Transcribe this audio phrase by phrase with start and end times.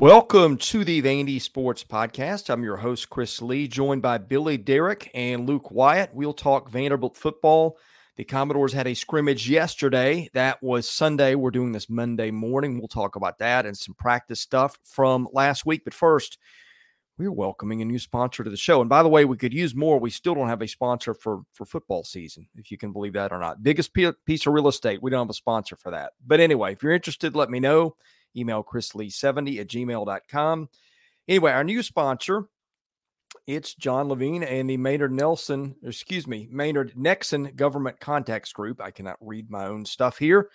[0.00, 2.50] Welcome to the Vandy Sports Podcast.
[2.50, 6.14] I'm your host, Chris Lee, joined by Billy Derrick and Luke Wyatt.
[6.14, 7.78] We'll talk Vanderbilt football.
[8.14, 10.30] The Commodores had a scrimmage yesterday.
[10.34, 11.34] That was Sunday.
[11.34, 12.78] We're doing this Monday morning.
[12.78, 15.82] We'll talk about that and some practice stuff from last week.
[15.82, 16.38] But first,
[17.18, 18.80] we're welcoming a new sponsor to the show.
[18.80, 19.98] And by the way, we could use more.
[19.98, 23.32] We still don't have a sponsor for, for football season, if you can believe that
[23.32, 23.64] or not.
[23.64, 25.02] Biggest piece of real estate.
[25.02, 26.12] We don't have a sponsor for that.
[26.24, 27.96] But anyway, if you're interested, let me know.
[28.38, 30.68] Email chrislee70 at gmail.com.
[31.26, 32.44] Anyway, our new sponsor,
[33.46, 38.80] it's John Levine and the Maynard Nelson, excuse me, Maynard Nexsen Government Contacts Group.
[38.80, 40.50] I cannot read my own stuff here.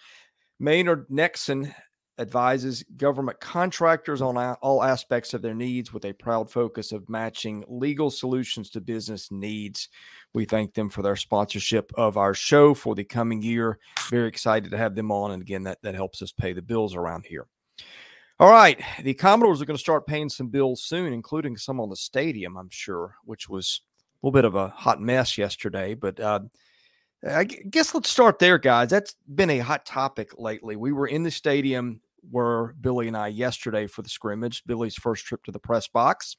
[0.59, 1.73] Maynard Nexsen
[2.19, 7.63] advises government contractors on all aspects of their needs with a proud focus of matching
[7.67, 9.89] legal solutions to business needs.
[10.33, 13.79] We thank them for their sponsorship of our show for the coming year.
[14.09, 15.31] Very excited to have them on.
[15.31, 17.47] And again, that, that helps us pay the bills around here.
[18.39, 18.79] All right.
[19.01, 22.57] The Commodores are going to start paying some bills soon, including some on the stadium,
[22.57, 23.81] I'm sure, which was
[24.21, 25.93] a little bit of a hot mess yesterday.
[25.93, 26.39] But uh,
[27.27, 28.89] I guess let's start there, guys.
[28.89, 30.75] That's been a hot topic lately.
[30.75, 32.01] We were in the stadium
[32.31, 36.35] where Billy and I yesterday for the scrimmage, Billy's first trip to the press box,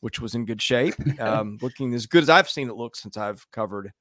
[0.00, 3.16] which was in good shape, um, looking as good as I've seen it look since
[3.16, 3.92] I've covered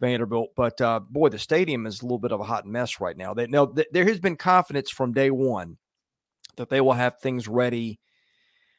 [0.00, 0.50] Vanderbilt.
[0.56, 3.34] But uh, boy, the stadium is a little bit of a hot mess right now.
[3.34, 5.76] They, now, th- there has been confidence from day one
[6.56, 8.00] that they will have things ready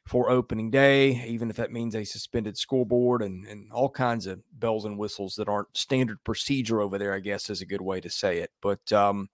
[0.08, 4.42] for opening day, even if that means a suspended scoreboard and, and all kinds of
[4.54, 8.00] bells and whistles that aren't standard procedure over there, I guess is a good way
[8.00, 8.52] to say it.
[8.62, 9.28] But um,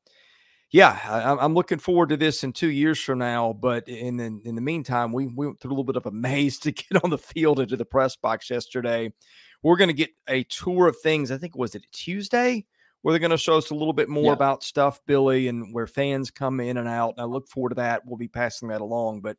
[0.72, 3.54] yeah, I, am looking forward to this in two years from now.
[3.54, 6.12] But in the, in the meantime, we, we went through a little bit of a
[6.12, 9.14] maze to get on the field into the press box yesterday.
[9.62, 11.32] We're going to get a tour of things.
[11.32, 12.66] I think was it Tuesday
[13.04, 14.32] where they're going to show us a little bit more yeah.
[14.32, 17.14] about stuff, Billy, and where fans come in and out.
[17.16, 18.06] And I look forward to that.
[18.06, 19.22] We'll be passing that along.
[19.22, 19.38] But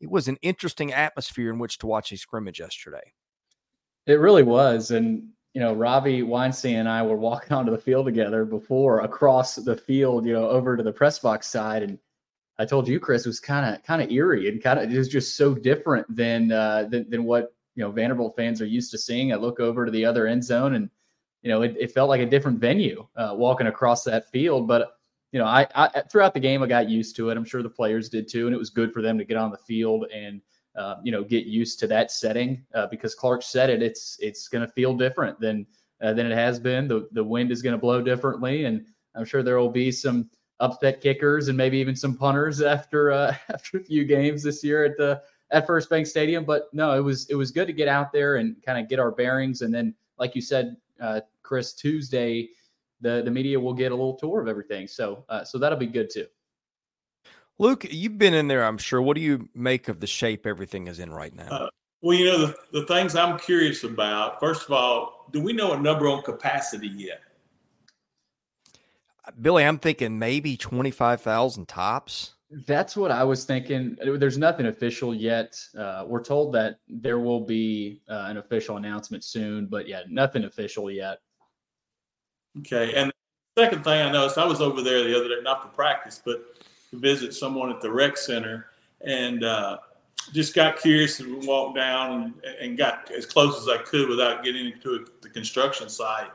[0.00, 3.12] it was an interesting atmosphere in which to watch a scrimmage yesterday.
[4.06, 4.90] It really was.
[4.90, 9.56] And, you know, Robbie Weinstein and I were walking onto the field together before across
[9.56, 11.82] the field, you know, over to the press box side.
[11.82, 11.98] And
[12.58, 14.96] I told you, Chris, it was kind of kind of eerie and kind of it
[14.96, 18.90] was just so different than, uh, than than what you know Vanderbilt fans are used
[18.92, 19.30] to seeing.
[19.30, 20.90] I look over to the other end zone and
[21.42, 24.66] you know, it, it felt like a different venue uh, walking across that field.
[24.66, 24.98] But
[25.32, 27.36] you know, I, I, throughout the game I got used to it.
[27.36, 29.50] I'm sure the players did too, and it was good for them to get on
[29.50, 30.40] the field and
[30.76, 33.82] uh, you know get used to that setting uh, because Clark said it.
[33.82, 35.66] It's it's going to feel different than
[36.02, 36.88] uh, than it has been.
[36.88, 40.30] The the wind is going to blow differently, and I'm sure there will be some
[40.60, 44.84] upset kickers and maybe even some punters after uh, after a few games this year
[44.84, 46.44] at the at FirstBank Stadium.
[46.44, 48.98] But no, it was it was good to get out there and kind of get
[48.98, 52.48] our bearings, and then like you said, uh, Chris, Tuesday,
[53.00, 54.86] the the media will get a little tour of everything.
[54.86, 56.26] So uh, so that'll be good too.
[57.58, 59.02] Luke, you've been in there, I'm sure.
[59.02, 61.48] What do you make of the shape everything is in right now?
[61.48, 61.68] Uh,
[62.02, 65.72] well, you know, the, the things I'm curious about, first of all, do we know
[65.72, 67.20] a number on capacity yet?
[69.40, 72.34] Billy, I'm thinking maybe 25,000 tops.
[72.50, 73.96] That's what I was thinking.
[74.02, 75.60] There's nothing official yet.
[75.76, 80.44] Uh, we're told that there will be uh, an official announcement soon, but yeah, nothing
[80.44, 81.18] official yet.
[82.60, 82.94] Okay.
[82.94, 83.12] And
[83.58, 86.58] second thing I noticed, I was over there the other day, not for practice, but
[86.90, 88.66] to visit someone at the rec center
[89.02, 89.78] and uh,
[90.32, 94.42] just got curious and walked down and, and, got as close as I could without
[94.42, 96.30] getting into the construction site.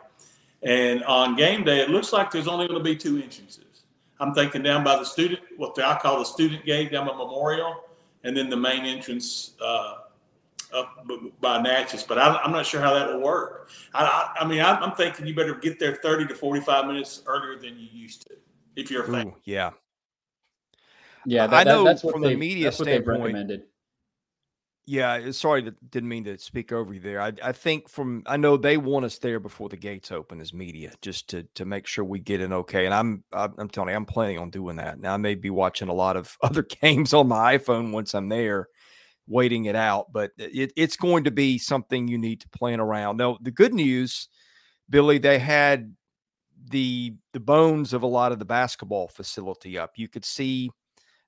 [0.62, 3.73] And on game day, it looks like there's only going to be two entrances.
[4.20, 7.84] I'm thinking down by the student, what I call the student gate down by Memorial,
[8.24, 9.96] and then the main entrance uh,
[10.74, 11.06] up
[11.40, 13.70] by Natchez, but I, am not sure how that will work.
[13.94, 17.22] I, I, I mean, I, am thinking you better get there 30 to 45 minutes
[17.28, 18.36] earlier than you used to,
[18.76, 19.28] if you're a fan.
[19.28, 19.72] Ooh, yeah.
[21.26, 23.64] Yeah, that, I know that, from the media standpoint.
[24.86, 27.22] Yeah, eh, sorry, didn't mean to speak over you there.
[27.22, 30.54] I, I think from I know they want us there before the gates open as
[30.54, 32.86] media, just to to make sure we get in okay.
[32.86, 35.00] And I'm I'm telling you, I'm planning on doing that.
[35.00, 38.28] Now I may be watching a lot of other games on my iPhone once I'm
[38.28, 38.68] there,
[39.28, 40.12] waiting it out.
[40.14, 43.18] But it, it's going to be something you need to plan around.
[43.18, 44.30] Now, the good news,
[44.90, 45.96] Billy, they had
[46.70, 49.92] the the bones of a lot of the basketball facility up.
[49.98, 50.72] You could see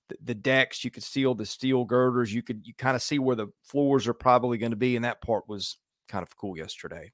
[0.09, 3.01] the, the decks, you could see all the steel girders, you could you kind of
[3.01, 6.35] see where the floors are probably going to be, and that part was kind of
[6.37, 7.11] cool yesterday.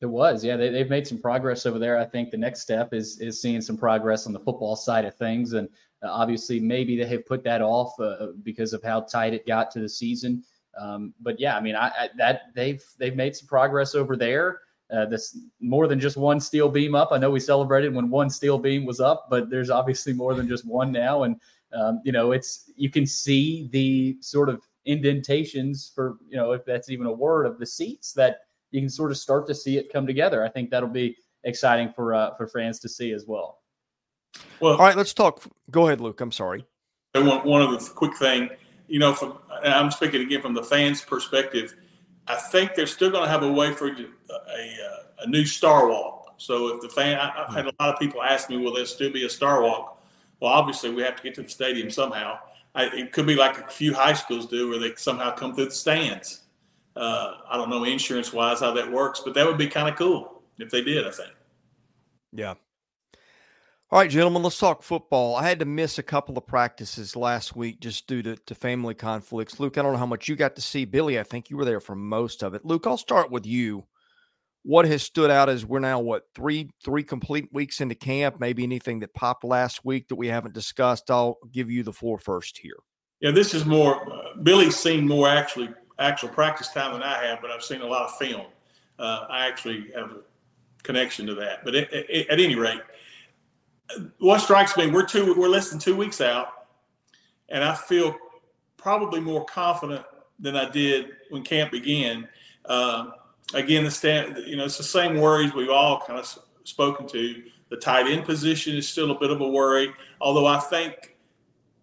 [0.00, 0.56] It was, yeah.
[0.56, 1.96] They, have made some progress over there.
[1.96, 5.14] I think the next step is is seeing some progress on the football side of
[5.14, 5.68] things, and
[6.02, 9.70] uh, obviously, maybe they have put that off uh, because of how tight it got
[9.72, 10.42] to the season.
[10.80, 14.60] Um, but yeah, I mean, I, I, that they've they've made some progress over there.
[14.92, 17.12] Uh, this more than just one steel beam up.
[17.12, 20.48] I know we celebrated when one steel beam was up, but there's obviously more than
[20.48, 21.36] just one now, and
[21.74, 26.64] Um, you know, it's you can see the sort of indentations for you know if
[26.64, 28.40] that's even a word of the seats that
[28.70, 30.44] you can sort of start to see it come together.
[30.44, 33.58] I think that'll be exciting for uh, for fans to see as well.
[34.60, 35.42] Well, all right, let's talk.
[35.70, 36.20] Go ahead, Luke.
[36.20, 36.66] I'm sorry.
[37.14, 38.48] One, one of the quick thing,
[38.88, 41.76] you know, from I'm speaking again from the fans' perspective.
[42.26, 44.76] I think they're still going to have a way for a, a,
[45.20, 46.34] a new star walk.
[46.36, 48.86] So if the fan, I, have had a lot of people ask me, will there
[48.86, 50.01] still be a star walk?
[50.42, 52.36] Well, obviously we have to get to the stadium somehow.
[52.74, 55.66] I, it could be like a few high schools do, where they somehow come through
[55.66, 56.40] the stands.
[56.96, 59.94] Uh, I don't know insurance wise how that works, but that would be kind of
[59.94, 61.06] cool if they did.
[61.06, 61.30] I think.
[62.32, 62.54] Yeah.
[63.92, 65.36] All right, gentlemen, let's talk football.
[65.36, 68.94] I had to miss a couple of practices last week just due to, to family
[68.94, 69.60] conflicts.
[69.60, 70.84] Luke, I don't know how much you got to see.
[70.84, 72.64] Billy, I think you were there for most of it.
[72.64, 73.84] Luke, I'll start with you.
[74.64, 78.38] What has stood out is we're now what three three complete weeks into camp.
[78.38, 81.10] Maybe anything that popped last week that we haven't discussed.
[81.10, 82.76] I'll give you the floor first here.
[83.20, 84.12] Yeah, this is more.
[84.12, 87.86] Uh, Billy's seen more actually actual practice time than I have, but I've seen a
[87.86, 88.46] lot of film.
[88.98, 90.18] Uh, I actually have a
[90.82, 91.64] connection to that.
[91.64, 92.80] But it, it, at any rate,
[94.18, 96.66] what strikes me, we're two, we're less than two weeks out,
[97.48, 98.16] and I feel
[98.76, 100.04] probably more confident
[100.38, 102.28] than I did when camp began.
[102.64, 103.10] Uh,
[103.54, 107.42] again, stand, you know, it's the same worries we've all kind of spoken to.
[107.70, 111.16] The tight end position is still a bit of a worry, although I think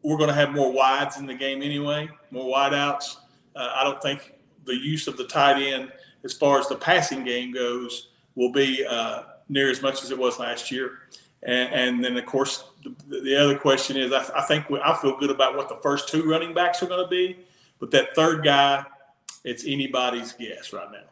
[0.04, 3.18] we're going to have more wides in the game anyway, more wideouts.
[3.56, 4.34] Uh, I don't think
[4.66, 5.92] the use of the tight end,
[6.24, 10.18] as far as the passing game goes, will be uh, near as much as it
[10.18, 11.00] was last year.
[11.44, 14.96] And, and then, of course, the, the other question is I, I think we, I
[14.96, 17.40] feel good about what the first two running backs are going to be,
[17.80, 18.86] but that third guy,
[19.44, 21.09] it's anybody's guess right now.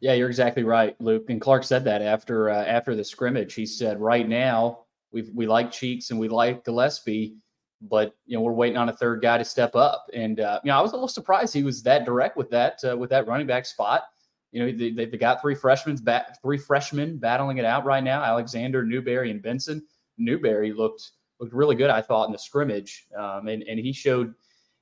[0.00, 1.30] Yeah, you're exactly right, Luke.
[1.30, 3.54] And Clark said that after uh, after the scrimmage.
[3.54, 4.80] He said, "Right now,
[5.12, 7.36] we we like Cheeks and we like Gillespie,
[7.80, 10.68] but you know we're waiting on a third guy to step up." And uh, you
[10.68, 13.26] know, I was a little surprised he was that direct with that uh, with that
[13.26, 14.04] running back spot.
[14.52, 18.22] You know, they, they've got three freshmen, bat, three freshmen battling it out right now:
[18.22, 19.82] Alexander, Newberry, and Benson.
[20.18, 24.34] Newberry looked looked really good, I thought, in the scrimmage, um, and and he showed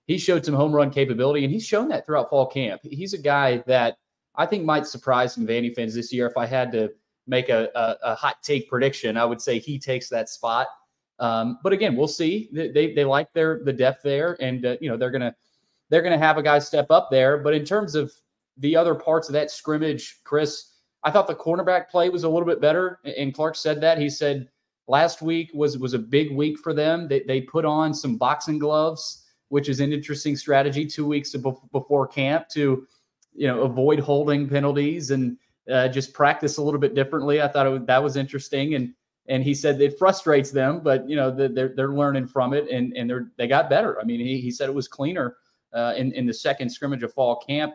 [0.07, 2.81] he showed some home run capability, and he's shown that throughout fall camp.
[2.83, 3.97] He's a guy that
[4.35, 6.27] I think might surprise some Vandy fans this year.
[6.27, 6.91] If I had to
[7.27, 10.69] make a, a, a hot take prediction, I would say he takes that spot.
[11.19, 12.49] Um, but again, we'll see.
[12.53, 15.35] They, they like their the depth there, and uh, you know they're gonna
[15.89, 17.39] they're gonna have a guy step up there.
[17.39, 18.13] But in terms of
[18.57, 20.73] the other parts of that scrimmage, Chris,
[21.05, 23.01] I thought the cornerback play was a little bit better.
[23.05, 23.99] And Clark said that.
[23.99, 24.49] He said
[24.89, 27.09] last week was was a big week for them.
[27.09, 31.35] They, they put on some boxing gloves, which is an interesting strategy two weeks
[31.73, 32.87] before camp to
[33.35, 35.37] you know avoid holding penalties and
[35.71, 37.41] uh, just practice a little bit differently.
[37.41, 38.75] I thought was, that was interesting.
[38.75, 38.95] And
[39.27, 42.97] and he said it frustrates them, but you know they're they're learning from it and
[42.97, 44.01] and they're they got better.
[44.01, 45.37] I mean, he, he said it was cleaner
[45.73, 47.75] uh, in in the second scrimmage of fall camp.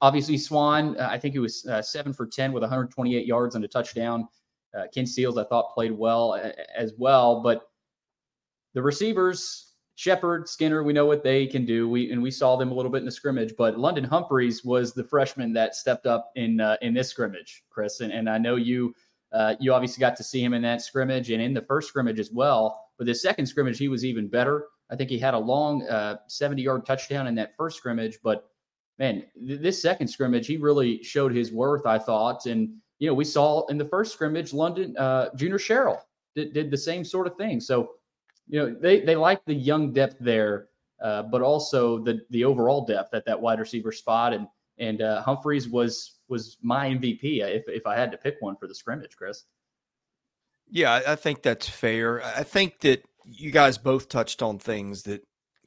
[0.00, 3.64] Obviously, Swann, uh, I think he was uh, seven for 10 with 128 yards and
[3.64, 4.26] a touchdown.
[4.76, 6.34] Uh, Ken Seals, I thought, played well
[6.74, 7.40] as well.
[7.40, 7.68] But
[8.72, 11.88] the receivers, Sheppard, Skinner, we know what they can do.
[11.88, 13.54] We and we saw them a little bit in the scrimmage.
[13.56, 18.00] But London Humphreys was the freshman that stepped up in uh, in this scrimmage, Chris.
[18.00, 18.94] And, and I know you
[19.32, 22.18] uh, you obviously got to see him in that scrimmage and in the first scrimmage
[22.18, 22.88] as well.
[22.98, 24.66] But the second scrimmage, he was even better.
[24.90, 25.86] I think he had a long
[26.28, 28.48] 70 yard touchdown in that first scrimmage, but
[28.98, 32.46] man, th- this second scrimmage, he really showed his worth, I thought.
[32.46, 36.00] And, you know, we saw in the first scrimmage, London, uh, Junior Sherrill
[36.34, 37.60] did, did the same sort of thing.
[37.60, 37.90] So,
[38.48, 40.68] you know, they, they like the young depth there,
[41.02, 44.32] uh, but also the, the overall depth at that wide receiver spot.
[44.32, 44.46] And,
[44.78, 48.66] and uh, Humphreys was, was my MVP if, if I had to pick one for
[48.66, 49.44] the scrimmage, Chris.
[50.70, 52.22] Yeah, I think that's fair.
[52.22, 55.22] I think that you guys both touched on things that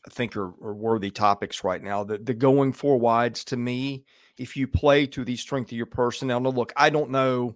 [0.05, 2.03] I think are, are, worthy topics right now.
[2.03, 4.05] The, the going four wides to me,
[4.38, 6.39] if you play to the strength of your personnel.
[6.39, 7.55] Now, look, I don't know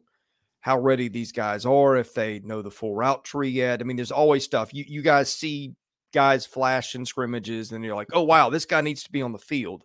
[0.62, 3.82] how ready these guys are, if they know the full route tree yet.
[3.82, 4.74] I mean, there's always stuff.
[4.74, 5.74] You, you guys see
[6.13, 9.32] guys flash in scrimmages and you're like, oh, wow, this guy needs to be on
[9.32, 9.84] the field.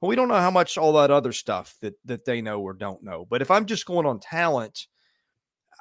[0.00, 2.72] Well, we don't know how much all that other stuff that, that they know or
[2.72, 3.26] don't know.
[3.28, 4.86] But if I'm just going on talent,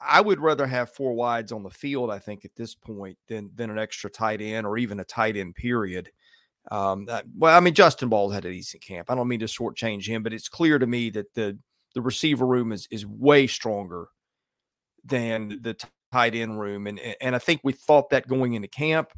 [0.01, 3.49] I would rather have four wides on the field, I think, at this point than
[3.55, 6.11] than an extra tight end or even a tight end period.
[6.71, 9.09] Um, uh, well, I mean, Justin Ball's had a decent camp.
[9.09, 11.57] I don't mean to shortchange him, but it's clear to me that the
[11.93, 14.09] the receiver room is is way stronger
[15.05, 15.77] than the
[16.11, 19.09] tight end room, and and I think we thought that going into camp,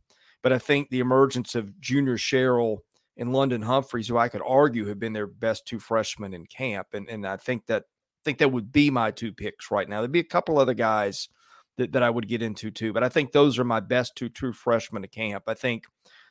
[0.44, 2.84] but I think the emergence of Junior Sherrill
[3.18, 6.88] and London Humphreys, who I could argue have been their best two freshmen in camp,
[6.94, 10.02] and and I think that I think that would be my two picks right now.
[10.02, 11.30] There'd be a couple other guys
[11.78, 12.94] that, that I would get into too.
[12.94, 15.44] But I think those are my best two true freshmen to camp.
[15.48, 15.86] I think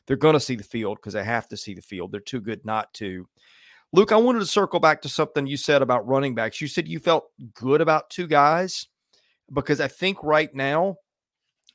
[0.07, 2.13] they're going to see the field because they have to see the field.
[2.13, 3.29] They're too good not to.
[3.93, 6.61] Luke, I wanted to circle back to something you said about running backs.
[6.61, 8.89] You said you felt good about two guys
[9.53, 10.97] because I think right now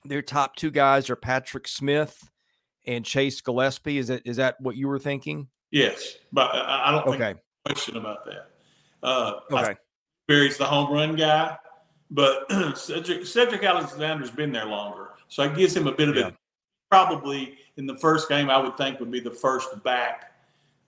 [0.05, 2.17] their top two guys are Patrick Smith
[2.85, 3.97] and Chase Gillespie.
[3.97, 5.47] Is that is that what you were thinking?
[5.71, 7.39] Yes, but I don't think okay.
[7.65, 8.49] question about that.
[9.03, 9.75] Uh, okay,
[10.27, 11.57] Barry's the home run guy,
[12.09, 16.27] but Sedrick, Sedrick Alexander's been there longer, so it gives him a bit of yeah.
[16.27, 16.35] it.
[16.89, 20.33] Probably in the first game, I would think would be the first back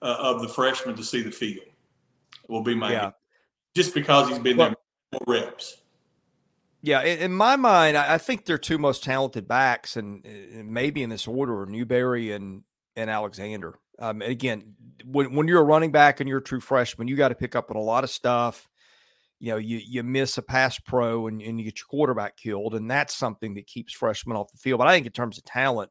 [0.02, 1.64] uh, of the freshman to see the field.
[2.48, 3.10] Will be my yeah.
[3.74, 4.76] just because he's been well, there
[5.26, 5.78] more reps.
[6.84, 10.22] Yeah, in, my mind, I think they're two most talented backs, and,
[10.66, 12.62] maybe in this order, Newberry and
[12.94, 13.78] and Alexander.
[13.98, 17.28] Um, again, when when you're a running back and you're a true freshman, you got
[17.28, 18.68] to pick up on a lot of stuff.
[19.40, 22.74] You know, you you miss a pass pro and, and you get your quarterback killed,
[22.74, 24.76] and that's something that keeps freshmen off the field.
[24.76, 25.90] But I think in terms of talent,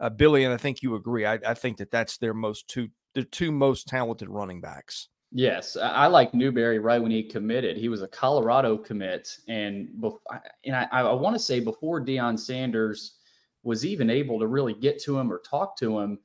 [0.00, 1.24] uh, Billy, and I think you agree.
[1.24, 5.08] I, I think that that's their most two the two most talented running backs.
[5.32, 7.76] Yes, I like Newberry right when he committed.
[7.76, 10.20] He was a Colorado commit, and before,
[10.64, 13.16] and I, I want to say before Deion Sanders
[13.64, 16.18] was even able to really get to him or talk to him,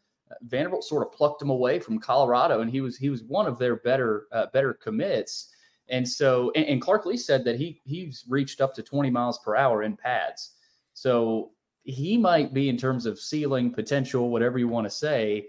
[0.44, 3.58] Vanderbilt sort of plucked him away from Colorado, and he was he was one of
[3.58, 5.50] their better uh, better commits.
[5.90, 9.40] And so, and, and Clark Lea said that he he's reached up to 20 miles
[9.40, 10.52] per hour in pads.
[10.94, 11.52] So
[11.84, 15.48] he might be in terms of ceiling potential, whatever you want to say,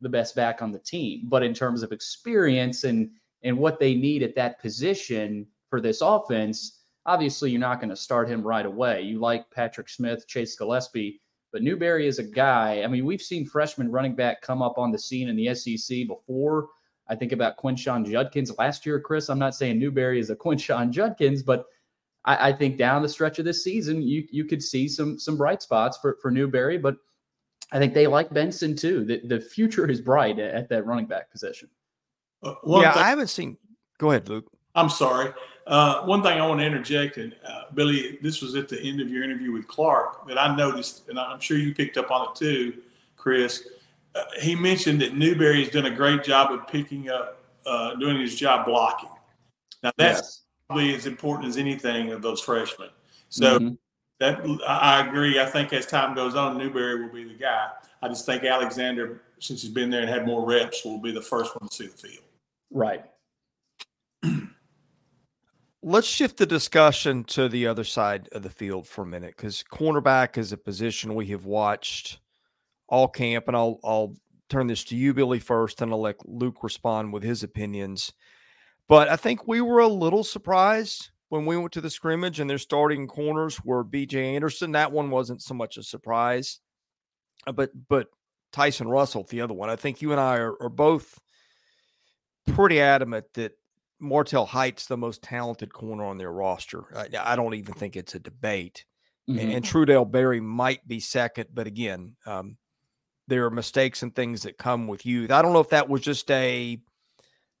[0.00, 1.22] the best back on the team.
[1.24, 3.10] But in terms of experience and
[3.42, 7.96] and what they need at that position for this offense, obviously you're not going to
[7.96, 9.02] start him right away.
[9.02, 11.20] You like Patrick Smith, Chase Gillespie,
[11.52, 12.82] but Newberry is a guy.
[12.82, 16.06] I mean, we've seen freshman running back come up on the scene in the SEC
[16.06, 16.68] before.
[17.08, 19.30] I think about Quinshon Judkins last year, Chris.
[19.30, 21.64] I'm not saying Newberry is a Quinshon Judkins, but
[22.24, 25.36] I, I, think down the stretch of this season, you you could see some some
[25.36, 26.76] bright spots for for Newberry.
[26.76, 26.96] But
[27.72, 29.04] I think they like Benson too.
[29.04, 31.68] The, the future is bright at, at that running back position.
[32.42, 33.56] Uh, yeah, thing, I haven't seen.
[33.98, 34.50] Go ahead, Luke.
[34.74, 35.32] I'm sorry.
[35.66, 39.00] Uh, one thing I want to interject, and uh, Billy, this was at the end
[39.00, 42.28] of your interview with Clark that I noticed, and I'm sure you picked up on
[42.28, 42.74] it too,
[43.16, 43.68] Chris.
[44.14, 48.18] Uh, he mentioned that Newberry has done a great job of picking up, uh, doing
[48.18, 49.10] his job blocking.
[49.82, 50.42] Now that's yes.
[50.68, 52.88] probably as important as anything of those freshmen.
[53.28, 53.74] So mm-hmm
[54.20, 55.40] that I agree.
[55.40, 57.68] I think as time goes on, Newberry will be the guy.
[58.02, 61.22] I just think Alexander, since he's been there and had more reps, will be the
[61.22, 62.24] first one to see the field.
[62.70, 63.04] Right.
[65.82, 69.62] Let's shift the discussion to the other side of the field for a minute because
[69.62, 72.18] cornerback is a position we have watched
[72.88, 74.16] all camp, and I'll I'll
[74.48, 78.12] turn this to you, Billy, first, and I'll let Luke respond with his opinions.
[78.88, 82.48] But I think we were a little surprised when we went to the scrimmage and
[82.48, 84.72] their starting corners were BJ Anderson.
[84.72, 86.60] That one wasn't so much a surprise.
[87.46, 88.08] Uh, but but
[88.52, 91.18] Tyson Russell, the other one, I think you and I are, are both
[92.46, 93.52] pretty adamant that
[94.00, 96.84] Martel Hight's the most talented corner on their roster.
[96.96, 98.84] I, I don't even think it's a debate.
[99.28, 99.38] Mm-hmm.
[99.38, 102.56] And, and Trudell Berry might be second, but again, um,
[103.26, 105.30] there are mistakes and things that come with youth.
[105.30, 106.80] I don't know if that was just a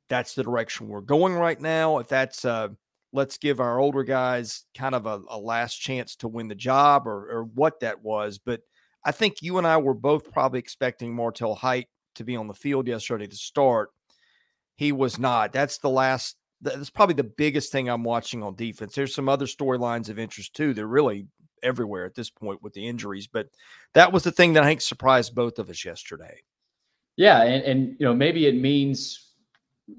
[0.08, 1.98] that's the direction we're going right now.
[1.98, 2.68] If that's uh
[3.12, 7.06] let's give our older guys kind of a, a last chance to win the job
[7.06, 8.38] or, or, what that was.
[8.38, 8.60] But
[9.04, 12.54] I think you and I were both probably expecting Martel Hight to be on the
[12.54, 13.90] field yesterday to start.
[14.76, 15.52] He was not.
[15.52, 16.36] That's the last.
[16.60, 18.94] That's probably the biggest thing I'm watching on defense.
[18.94, 20.74] There's some other storylines of interest too.
[20.74, 21.26] They're really
[21.62, 23.48] everywhere at this point with the injuries, but
[23.94, 26.40] that was the thing that I think surprised both of us yesterday.
[27.16, 29.27] Yeah, and, and you know maybe it means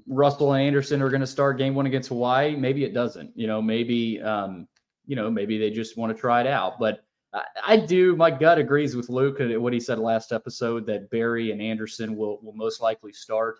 [0.06, 2.56] Russell and Anderson are going to start game one against Hawaii.
[2.56, 3.32] Maybe it doesn't.
[3.34, 4.68] You know, maybe um,
[5.06, 6.78] you know, maybe they just want to try it out.
[6.78, 8.16] But I, I do.
[8.16, 12.40] My gut agrees with Luke what he said last episode that Berry and Anderson will
[12.42, 13.58] will most likely start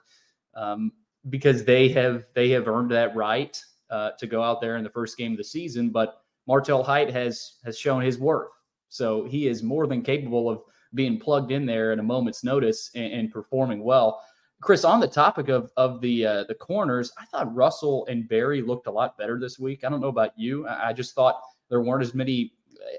[0.54, 0.92] um,
[1.28, 3.60] because they have they have earned that right
[3.90, 5.90] uh, to go out there in the first game of the season.
[5.90, 8.50] But Martel Hight has has shown his worth,
[8.88, 10.62] so he is more than capable of
[10.94, 14.22] being plugged in there at a moment's notice and, and performing well.
[14.60, 18.60] Chris, on the topic of of the uh, the corners, I thought Russell and Berry
[18.60, 19.84] looked a lot better this week.
[19.84, 20.68] I don't know about you.
[20.68, 21.40] I just thought
[21.70, 22.52] there weren't as many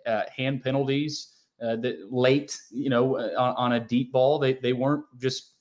[0.05, 4.39] uh, hand penalties uh, that late, you know, uh, on, on, a deep ball.
[4.39, 5.51] They they weren't just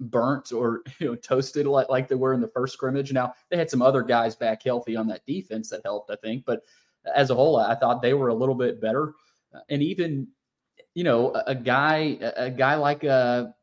[0.00, 3.12] burnt or you know toasted like, like they were in the first scrimmage.
[3.12, 6.44] Now they had some other guys back healthy on that defense that helped, I think.
[6.44, 6.62] But
[7.14, 9.14] as a whole, I thought they were a little bit better.
[9.68, 10.28] And even,
[10.94, 13.54] you know, a, a guy a guy like a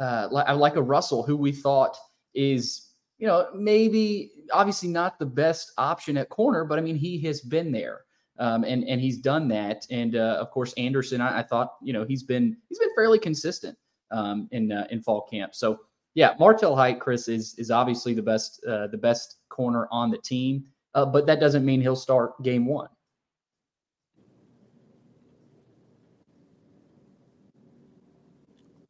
[0.00, 1.96] uh, uh, like, a Russell, who we thought
[2.34, 7.20] is, you know, maybe obviously not the best option at corner, but I mean, he
[7.22, 8.00] has been there.
[8.38, 9.86] Um, and and he's done that.
[9.90, 13.18] And uh, of course, Anderson, I, I, thought you know he's been he's been fairly
[13.18, 13.76] consistent
[14.10, 15.54] um, in uh, in fall camp.
[15.54, 15.80] So
[16.14, 20.16] yeah, Martel Hight, Chris is is obviously the best uh, the best corner on the
[20.16, 20.64] team,
[20.94, 22.88] uh, but that doesn't mean he'll start game one.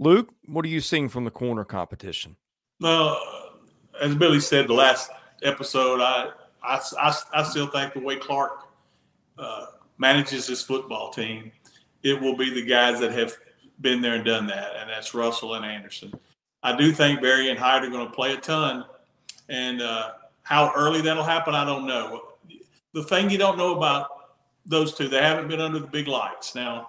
[0.00, 2.34] Luke, what are you seeing from the corner competition?
[2.80, 3.20] Well,
[4.00, 5.10] as Billy said the last
[5.42, 6.30] episode, I
[6.62, 8.52] I, I, I still think the way Clark
[9.38, 9.66] uh,
[9.98, 11.52] manages his football team,
[12.02, 13.34] it will be the guys that have
[13.80, 16.12] been there and done that, and that's Russell and Anderson.
[16.62, 18.84] I do think Berry and Hyde are going to play a ton,
[19.48, 22.22] and uh, how early that'll happen, I don't know.
[22.92, 24.08] The thing you don't know about
[24.66, 26.54] those two, they haven't been under the big lights.
[26.54, 26.88] Now,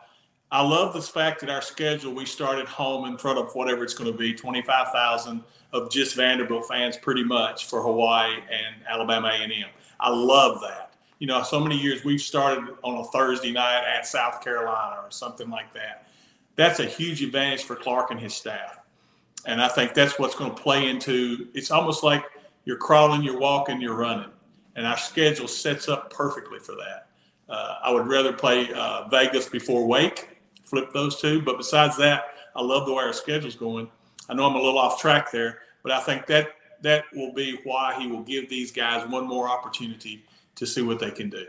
[0.52, 3.94] I love the fact that our schedule, we started home in front of whatever it's
[3.94, 5.42] going to be, 25,000
[5.72, 9.70] of just Vanderbilt fans pretty much for Hawaii and Alabama A&M.
[10.02, 10.94] I love that.
[11.20, 15.10] You know, so many years we've started on a Thursday night at South Carolina or
[15.10, 16.08] something like that.
[16.58, 18.80] That's a huge advantage for Clark and his staff.
[19.46, 22.26] And I think that's what's going to play into it's almost like
[22.66, 24.30] you're crawling, you're walking, you're running.
[24.76, 27.08] And our schedule sets up perfectly for that.
[27.48, 30.31] Uh, I would rather play uh, Vegas before Wake
[30.72, 31.42] flip those two.
[31.42, 32.24] But besides that,
[32.56, 33.92] I love the way our schedule's going.
[34.30, 36.48] I know I'm a little off track there, but I think that
[36.82, 40.24] that will be why he will give these guys one more opportunity
[40.56, 41.46] to see what they can do.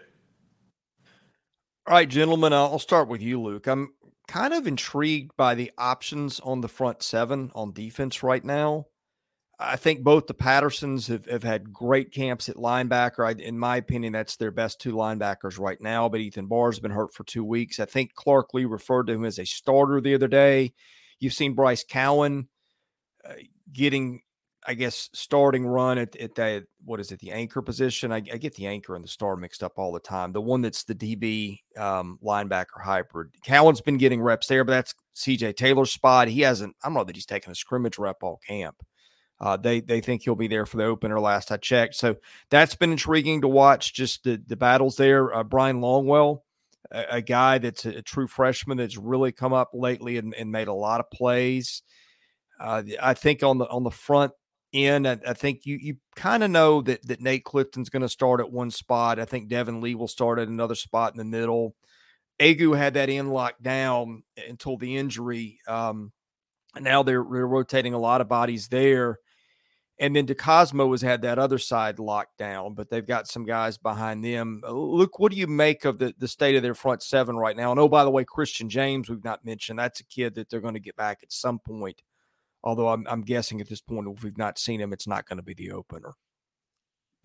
[1.87, 3.67] All right, gentlemen, I'll start with you, Luke.
[3.67, 3.95] I'm
[4.29, 8.87] kind of intrigued by the options on the front seven on defense right now.
[9.65, 13.27] I think both the Pattersons have, have had great camps at linebacker.
[13.27, 16.09] I, in my opinion, that's their best two linebackers right now.
[16.09, 17.79] But Ethan Barr's been hurt for two weeks.
[17.79, 20.73] I think Clark Lea referred to him as a starter the other day.
[21.21, 22.49] You've seen Bryce Cowan
[23.25, 23.35] uh,
[23.73, 24.23] getting,
[24.67, 28.11] I guess, starting run at, at the, what is it, the anchor position?
[28.11, 30.33] I, I, get the anchor and the star mixed up all the time.
[30.33, 33.29] The one that's the DB um, linebacker hybrid.
[33.45, 36.27] Cowan's been getting reps there, but that's CJ Taylor's spot.
[36.27, 38.83] He hasn't, I don't know that he's taken a scrimmage rep all camp.
[39.43, 41.19] Uh, they they think he'll be there for the opener.
[41.19, 42.15] Last I checked, so
[42.49, 43.93] that's been intriguing to watch.
[43.93, 45.35] Just the the battles there.
[45.35, 46.43] Uh, Brian Longwell,
[46.93, 50.53] a, a guy that's a, a, true freshman that's really come up lately and, and
[50.53, 51.83] made a lot of plays.
[52.61, 54.33] Uh, I think on the on the front
[54.73, 58.09] end, I, I think you you kind of know that that Nate Clifton's going to
[58.09, 59.19] start at one spot.
[59.19, 61.75] I think Devin Lee will start at another spot in the middle.
[62.39, 65.59] Agu had that in locked down until the injury.
[65.67, 66.13] Um,
[66.81, 69.19] now they're, they're rotating a lot of bodies there.
[70.03, 73.79] And then DeCosmo has had that other side locked down, but they've got some guys
[73.79, 74.61] behind them.
[74.67, 77.57] Uh, Luke, what do you make of the, the state of their front seven right
[77.57, 77.71] now?
[77.71, 79.79] And oh, by the way, Christian James, we've not mentioned.
[79.79, 82.03] That's a kid that they're going to get back at some point.
[82.65, 85.37] Although I'm, I'm guessing at this point, if we've not seen him, it's not going
[85.37, 86.15] to be the opener.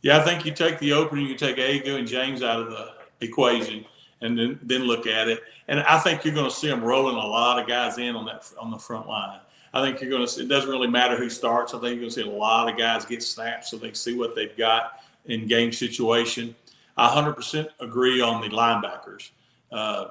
[0.04, 2.92] Yeah, I think you take the opener, you take Agu and James out of the
[3.22, 3.86] equation,
[4.22, 5.42] and then then look at it.
[5.68, 8.26] And I think you're going to see them rolling a lot of guys in on
[8.26, 9.40] that on the front line.
[9.78, 11.76] I think you're going to see, it doesn't really matter who starts.
[11.76, 13.96] I think you're going to see a lot of guys get snaps so they can
[13.96, 16.56] see what they've got in game situation.
[16.98, 19.30] I 100% agree on the linebackers.
[19.72, 20.08] Uh,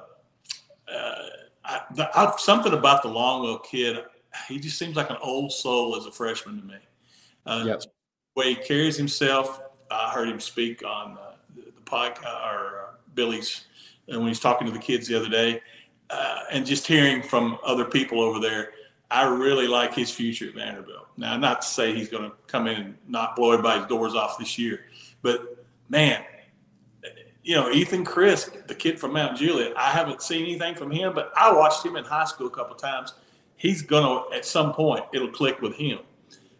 [0.89, 1.25] uh,
[1.65, 3.97] I, the, I, something about the Longwell kid,
[4.47, 6.77] he just seems like an old soul as a freshman to me.
[7.45, 7.81] Uh, yep.
[7.81, 7.87] The
[8.37, 12.91] way he carries himself, I heard him speak on uh, the, the podcast or uh,
[13.15, 13.65] Billy's
[14.07, 15.61] and when he's talking to the kids the other day,
[16.09, 18.71] uh, and just hearing from other people over there
[19.09, 21.07] I really like his future at Vanderbilt.
[21.15, 24.37] Now, not to say he's going to come in and not blow everybody's doors off
[24.37, 24.85] this year,
[25.21, 26.23] but man,
[27.43, 31.13] you know, Ethan Krisk, the kid from Mount Juliet, I haven't seen anything from him,
[31.13, 33.13] but I watched him in high school a couple times.
[33.55, 35.99] He's going to, at some point, it'll click with him.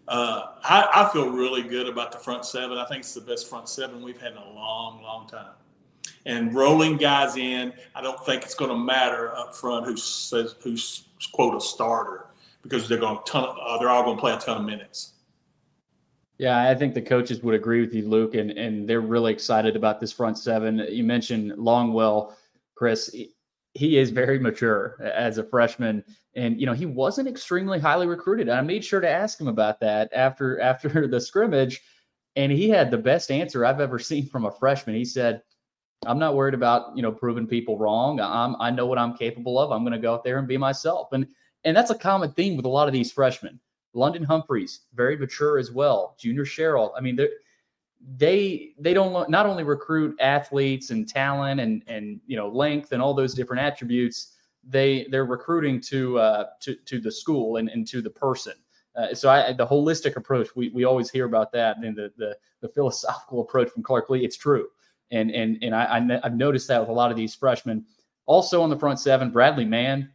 [0.07, 2.77] Uh, I, I, feel really good about the front seven.
[2.77, 5.51] I think it's the best front seven we've had in a long, long time.
[6.25, 10.55] And rolling guys in, I don't think it's going to matter up front who says
[10.61, 12.27] who's quote a starter
[12.63, 13.55] because they're going to ton.
[13.61, 15.13] Uh, they're all going to play a ton of minutes.
[16.37, 19.75] Yeah, I think the coaches would agree with you, Luke, and and they're really excited
[19.75, 20.85] about this front seven.
[20.89, 22.33] You mentioned Longwell,
[22.75, 23.15] Chris.
[23.73, 26.03] He is very mature as a freshman,
[26.35, 28.49] and you know he wasn't extremely highly recruited.
[28.49, 31.81] I made sure to ask him about that after after the scrimmage,
[32.35, 34.95] and he had the best answer I've ever seen from a freshman.
[34.95, 35.41] He said,
[36.05, 38.19] "I'm not worried about you know proving people wrong.
[38.19, 39.71] I'm I know what I'm capable of.
[39.71, 41.25] I'm going to go out there and be myself." And
[41.63, 43.59] and that's a common theme with a lot of these freshmen.
[43.93, 46.15] London Humphreys, very mature as well.
[46.19, 46.93] Junior Sherrill.
[46.95, 47.17] I mean,
[48.17, 53.01] they they don't not only recruit athletes and talent and and you know length and
[53.01, 54.33] all those different attributes.
[54.63, 58.53] They they're recruiting to uh, to to the school and, and to the person.
[58.95, 62.37] Uh, so I, the holistic approach we, we always hear about that and the, the
[62.61, 64.67] the philosophical approach from Clark Lea It's true.
[65.11, 67.85] And and and I, I have noticed that with a lot of these freshmen.
[68.25, 70.11] Also on the front seven, Bradley Mann,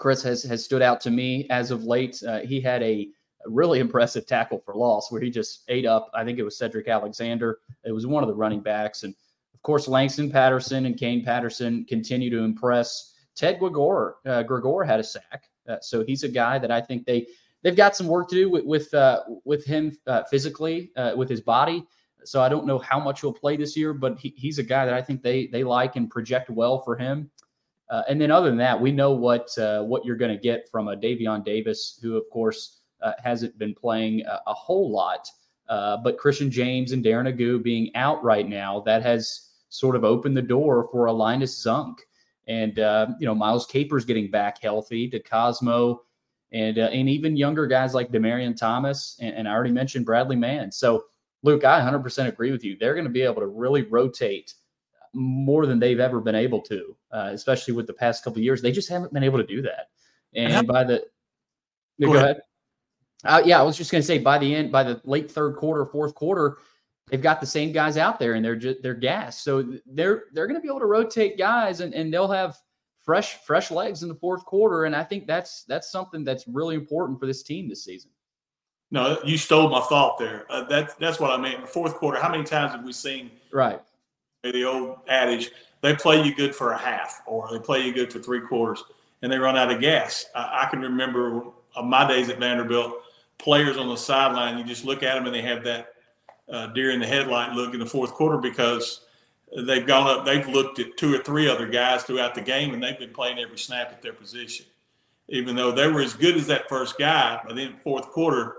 [0.00, 2.20] Chris has has stood out to me as of late.
[2.26, 3.08] Uh, he had a,
[3.46, 6.10] really impressive tackle for loss where he just ate up.
[6.12, 7.60] I think it was Sedrick Alexander.
[7.84, 9.14] It was one of the running backs, and
[9.54, 13.14] of course Langston Patterson and Kane Patterson continue to impress.
[13.34, 17.06] Ted Gregor, uh, Gregor had a sack, uh, so he's a guy that I think
[17.06, 17.26] they
[17.62, 21.30] they've got some work to do with with, uh, with him uh, physically uh, with
[21.30, 21.82] his body.
[22.24, 24.84] So I don't know how much he'll play this year, but he, he's a guy
[24.84, 27.30] that I think they they like and project well for him.
[27.90, 30.68] Uh, and then other than that, we know what uh, what you're going to get
[30.70, 35.28] from a Davion Davis, who of course uh, hasn't been playing a, a whole lot.
[35.68, 40.04] Uh, but Christian James and Darren Agu being out right now, that has sort of
[40.04, 41.98] opened the door for a Linus Zunk.
[42.46, 46.02] And uh, you know, Myles Capers getting back healthy, to Cosmo,
[46.52, 50.36] and uh, and even younger guys like Demarion Thomas, and, and I already mentioned Bradley
[50.36, 50.70] Mann.
[50.70, 51.04] So
[51.42, 52.76] Luke, I 100% agree with you.
[52.78, 54.54] They're going to be able to really rotate
[55.12, 58.62] more than they've ever been able to, uh, especially with the past couple years.
[58.62, 59.88] They just haven't been able to do that.
[60.34, 61.04] And by the
[62.00, 62.24] go, go ahead.
[62.24, 62.40] ahead.
[63.24, 65.56] Uh, yeah, I was just going to say by the end, by the late third
[65.56, 66.58] quarter, fourth quarter,
[67.10, 69.42] they've got the same guys out there, and they're just they're gas.
[69.42, 72.56] So they're they're going to be able to rotate guys, and and they'll have
[73.04, 74.84] fresh fresh legs in the fourth quarter.
[74.84, 78.10] And I think that's that's something that's really important for this team this season.
[78.92, 80.46] No, you stole my thought there.
[80.50, 81.68] Uh, that, that's what I meant.
[81.68, 83.80] Fourth quarter, how many times have we seen right
[84.42, 85.50] the old adage,
[85.80, 88.82] they play you good for a half or they play you good for three quarters
[89.22, 90.26] and they run out of gas.
[90.34, 91.44] I, I can remember
[91.82, 92.94] my days at Vanderbilt,
[93.38, 95.94] players on the sideline, you just look at them and they have that
[96.50, 99.02] uh, deer in the headlight look in the fourth quarter because
[99.66, 102.82] they've gone up, they've looked at two or three other guys throughout the game and
[102.82, 104.66] they've been playing every snap at their position.
[105.28, 108.56] Even though they were as good as that first guy, but then fourth quarter,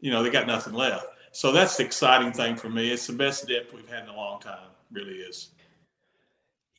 [0.00, 1.04] you know, they got nothing left.
[1.32, 2.90] So that's the exciting thing for me.
[2.90, 5.52] It's the best depth we've had in a long time really is.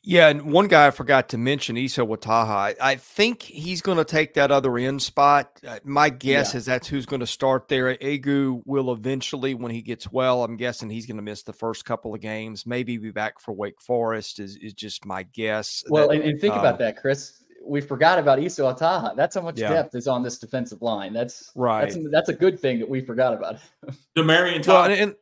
[0.06, 2.76] Yeah, and one guy I forgot to mention, Issa Wataha.
[2.78, 5.58] I think he's going to take that other end spot.
[5.66, 6.58] Uh, my guess yeah.
[6.58, 7.96] is that's who's going to start there.
[7.96, 11.86] Agu will eventually, when he gets well, I'm guessing he's going to miss the first
[11.86, 12.66] couple of games.
[12.66, 15.82] Maybe be back for Wake Forest is, is just my guess.
[15.88, 17.40] Well, that, and, and, think um, about that, Chris.
[17.66, 19.16] We forgot about Issa Wataha.
[19.16, 19.70] That's how much yeah.
[19.70, 21.14] depth is on this defensive line.
[21.14, 21.90] That's right.
[21.90, 23.56] That's, that's a good thing that we forgot about.
[24.14, 24.66] Demarion Thomas.
[24.66, 25.14] Well, and, and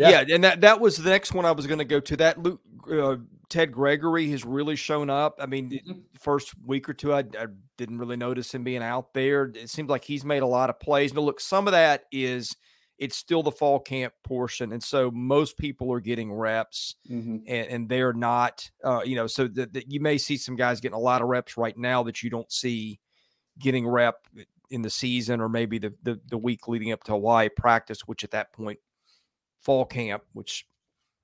[0.00, 0.22] yeah.
[0.26, 2.16] yeah, and that that was the next one I was going to go to.
[2.16, 2.60] That Luke,
[2.90, 3.16] uh,
[3.48, 5.36] Ted Gregory has really shown up.
[5.38, 5.92] I mean, mm-hmm.
[6.18, 9.50] first week or two, I, I, didn't really notice him being out there.
[9.54, 11.14] It seems like he's made a lot of plays.
[11.14, 12.54] Now, look, some of that is
[12.98, 17.38] it's still the fall camp portion, and so most people are getting reps, mm-hmm.
[17.46, 18.70] and, and, they're not.
[18.84, 21.56] Uh, you know, so that you may see some guys getting a lot of reps
[21.56, 23.00] right now that you don't see
[23.58, 24.26] getting rep
[24.70, 28.24] in the season or maybe the, the, the week leading up to Hawaii practice, which
[28.24, 28.78] at that point
[29.62, 30.66] fall camp, which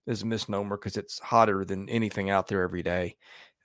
[0.07, 3.17] is a misnomer because it's hotter than anything out there every day,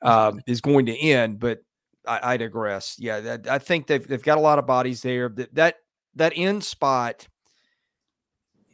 [0.02, 1.40] um, is going to end.
[1.40, 1.60] But
[2.08, 2.96] I, I digress.
[3.00, 5.30] Yeah, that, I think they've they've got a lot of bodies there.
[5.30, 5.76] That that
[6.16, 7.28] that end spot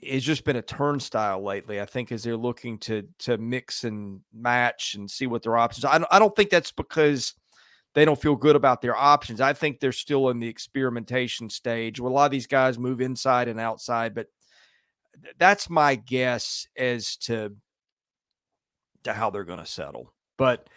[0.07, 1.81] has just been a turnstile lately.
[1.81, 5.85] I think as they're looking to to mix and match and see what their options.
[5.85, 7.33] I don't, I don't think that's because
[7.93, 9.41] they don't feel good about their options.
[9.41, 11.99] I think they're still in the experimentation stage.
[11.99, 14.27] Where a lot of these guys move inside and outside, but
[15.37, 17.55] that's my guess as to
[19.03, 20.13] to how they're going to settle.
[20.37, 20.69] But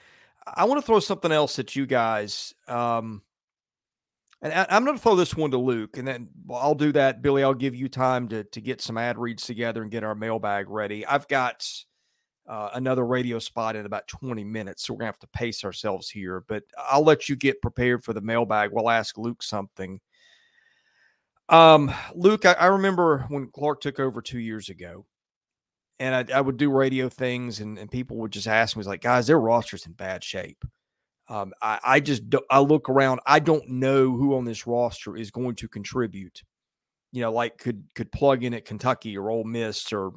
[0.46, 2.54] I want to throw something else at you guys.
[2.68, 3.22] Um,
[4.42, 7.20] and I, am going to throw this one to Luke, and then I'll do that.
[7.20, 10.14] Billy, I'll give you time to to get some ad reads together and get our
[10.14, 11.04] mailbag ready.
[11.04, 11.66] I've got
[12.48, 16.08] uh, another radio spot in about 20 minutes, so we're gonna have to pace ourselves
[16.08, 16.42] here.
[16.48, 18.70] But I'll let you get prepared for the mailbag.
[18.72, 20.00] We'll ask Luke something.
[21.50, 25.04] Um, Luke, I, I, remember when Clark took over two years ago,
[25.98, 29.02] and I, I would do radio things, and, and, people would just ask me, like,
[29.02, 30.64] guys, their roster's in bad shape.
[31.28, 35.32] Um, I, I just I look around, I don't know who on this roster is
[35.32, 36.42] going to contribute.
[37.12, 40.12] You know, like could could plug in at Kentucky or Ole Miss or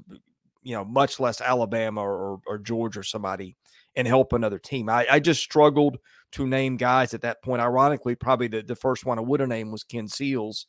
[0.63, 3.55] you know, much less Alabama or, or Georgia or somebody
[3.95, 4.89] and help another team.
[4.89, 5.97] I, I just struggled
[6.31, 7.61] to name guys at that point.
[7.61, 10.67] Ironically, probably the, the first one I would have named was Ken Seals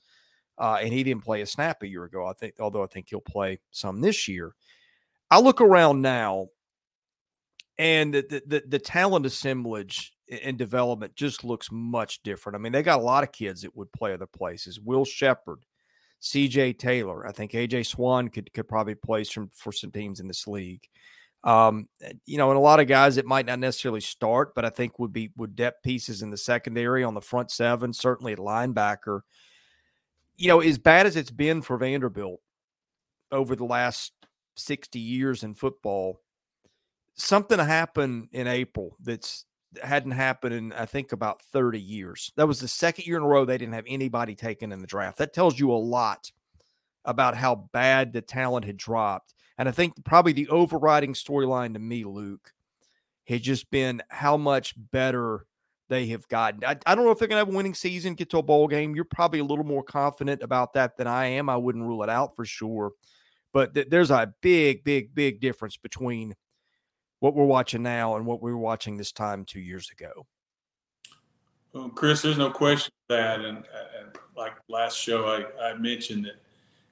[0.59, 2.27] uh, and he didn't play a snap a year ago.
[2.27, 4.55] I think, although I think he'll play some this year.
[5.31, 6.49] I look around now,
[7.79, 10.13] and the the, the talent assemblage
[10.43, 12.57] and development just looks much different.
[12.57, 14.81] I mean, they got a lot of kids that would play other places.
[14.81, 15.65] Will Sheppard,
[16.21, 16.75] C.J.
[16.75, 17.27] Taylor.
[17.27, 17.83] I think A.J.
[17.83, 20.89] Swann could could probably play some for some teams in this league.
[21.43, 24.65] Um, eh, you know, and a lot of guys that might not necessarily start, but
[24.65, 28.33] I think would be would depth pieces in the secondary on the front seven, certainly
[28.33, 29.21] at linebacker
[30.37, 32.41] you know, as bad as it's been for Vanderbilt
[33.31, 34.13] over the last
[34.57, 36.21] 60 years in football,
[37.15, 39.45] something happened in April that's
[39.83, 42.33] hadn't happened in I think about 30 years.
[42.37, 44.87] That was the second year in a row they didn't have anybody taken in the
[44.87, 45.19] draft.
[45.19, 46.31] That tells you a lot
[47.05, 49.35] about how bad the talent had dropped.
[49.59, 52.53] And I think probably the overriding storyline to me, Luke,
[53.27, 55.47] has just been how much better
[55.89, 56.65] they have gotten.
[56.65, 58.43] I, I don't know if they're going to have a winning season, get to a
[58.43, 58.95] bowl game.
[58.95, 61.49] You're probably a little more confident about that than I am.
[61.49, 62.93] I wouldn't rule it out for sure.
[63.53, 66.35] But th- there's a big, big, big difference between
[67.21, 70.27] what we're watching now and what we were watching this time two years ago.
[71.73, 76.37] Well, Chris, there's no question that, and, and like last show, I, I, mentioned that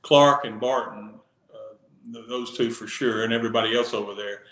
[0.03, 1.15] Clark and Barton,
[1.53, 4.43] uh, those two for sure, and everybody else over there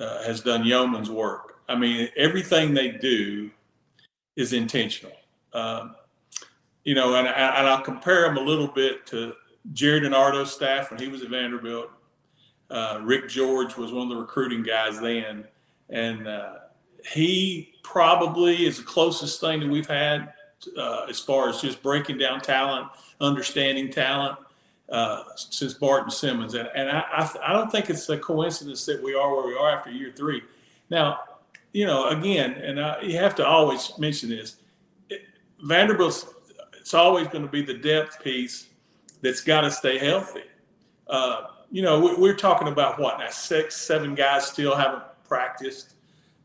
[0.00, 1.60] uh, has done yeoman's work.
[1.68, 3.50] I mean, everything they do
[4.40, 5.12] is intentional.
[5.52, 5.94] Um,
[6.84, 9.34] you know, and, and I'll compare him a little bit to
[9.72, 11.90] Gerry DiNardo's staff when he was at Vanderbilt
[12.70, 15.44] uh, Rick George was one of the recruiting guys then,
[15.88, 16.54] and uh,
[17.12, 20.32] he probably is the closest thing that we've had
[20.78, 22.88] uh, as far as just breaking down talent,
[23.20, 24.38] understanding talent
[24.88, 26.54] uh, since Barton Simmons.
[26.54, 29.56] And, and I, I, I, don't think it's a coincidence that we are where we
[29.56, 30.42] are after year three.
[30.90, 31.20] Now,
[31.72, 34.56] you know, again, and I, you have to always mention this
[35.08, 35.22] it,
[35.62, 36.26] Vanderbilt's,
[36.78, 38.68] it's always going to be the depth piece
[39.22, 40.42] that's got to stay healthy.
[41.06, 43.28] Uh, you know, we're talking about what now?
[43.30, 45.94] Six, seven guys still haven't practiced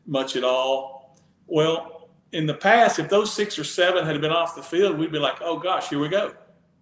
[0.06, 1.18] much at all.
[1.46, 5.12] Well, in the past, if those six or seven had been off the field, we'd
[5.12, 6.34] be like, oh gosh, here we go.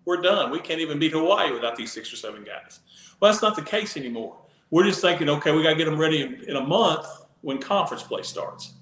[0.04, 0.50] We're done.
[0.50, 2.80] We can't even beat Hawaii without these six or seven guys.
[3.20, 4.37] Well, that's not the case anymore.
[4.70, 7.07] We're just thinking, okay, we got to get them ready in, in a month
[7.44, 8.74] when conference play starts.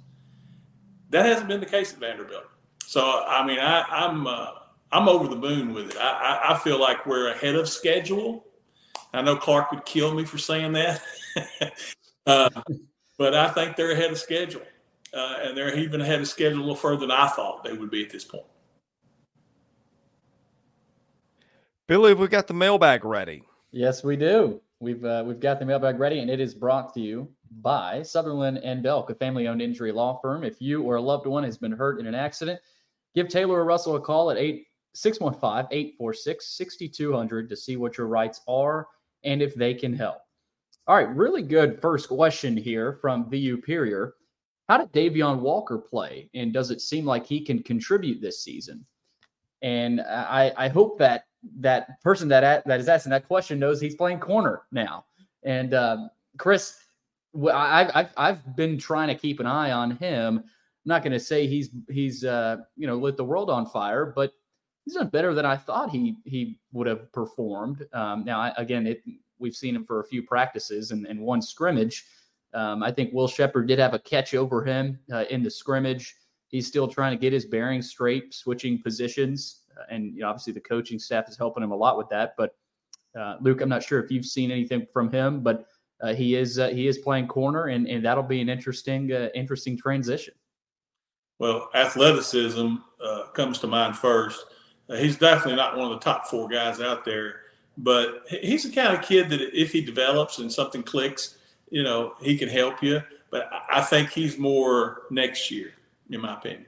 [1.11, 2.45] That hasn't been the case at Vanderbilt.
[2.87, 3.87] So, I mean, I, am
[4.21, 4.47] I'm, uh,
[4.91, 5.97] I'm over the moon with it.
[5.99, 8.47] I, I, I feel like we're ahead of schedule
[9.15, 11.03] I know Clark would kill me for saying that,
[12.27, 12.49] uh,
[13.19, 14.63] but I think they're ahead of schedule,
[15.13, 17.91] uh, and they're even ahead of schedule a little further than I thought they would
[17.91, 18.45] be at this point.
[21.89, 23.43] Billy, we got the mailbag ready.
[23.71, 24.63] Yes, we do.
[24.81, 27.29] We've uh, we've got the mailbag ready, and it is brought to you
[27.61, 30.45] by Sutherland and Belk, a family-owned injury law firm.
[30.45, 32.61] If you or a loved one has been hurt in an accident,
[33.15, 38.07] give Taylor or Russell a call at eight 615 846 6200 to see what your
[38.07, 38.89] rights are
[39.25, 40.19] and if they can help.
[40.87, 44.15] All right, really good first question here from VU Superior.
[44.69, 48.85] How did Davion Walker play, and does it seem like he can contribute this season?
[49.61, 51.27] And I, I hope that
[51.59, 55.05] that person that that is asking that question knows he's playing corner now.
[55.45, 56.82] And um, Chris,
[57.35, 60.39] I've, I've I've been trying to keep an eye on him.
[60.39, 60.45] I'm
[60.85, 64.33] not going to say he's he's uh, you know lit the world on fire, but
[64.85, 67.87] he's done better than I thought he he would have performed.
[67.93, 69.03] Um, now, I, again, it,
[69.39, 72.07] we've seen him for a few practices and, and one scrimmage.
[72.55, 76.15] Um, I think Will Sheppard did have a catch over him uh, in the scrimmage.
[76.49, 80.53] He's still trying to get his bearings straight, switching positions, uh, and you know, obviously
[80.53, 82.35] the coaching staff is helping him a lot with that.
[82.37, 82.55] But
[83.19, 85.67] uh, Luke, I'm not sure if you've seen anything from him, but
[86.03, 89.29] uh, he is uh, he is playing corner, and, and that'll be an interesting uh,
[89.35, 90.35] interesting transition.
[91.39, 92.77] Well, athleticism
[93.35, 94.45] comes to mind first
[94.89, 97.41] uh, he's definitely not one of the top four guys out there,
[97.79, 101.39] but he's the kind of kid that if he develops and something clicks,
[101.71, 103.03] you know, he can help you.
[103.31, 105.73] But I think he's more next year,
[106.11, 106.67] in my opinion.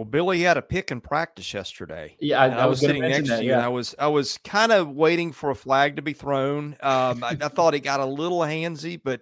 [0.00, 2.16] Well, Billy had a pick in practice yesterday.
[2.20, 3.56] Yeah, I, I, was, was sitting next that, to you, yeah.
[3.56, 6.74] and I was I was kind of waiting for a flag to be thrown.
[6.80, 9.20] Um, I, I, thought he got a little handsy, but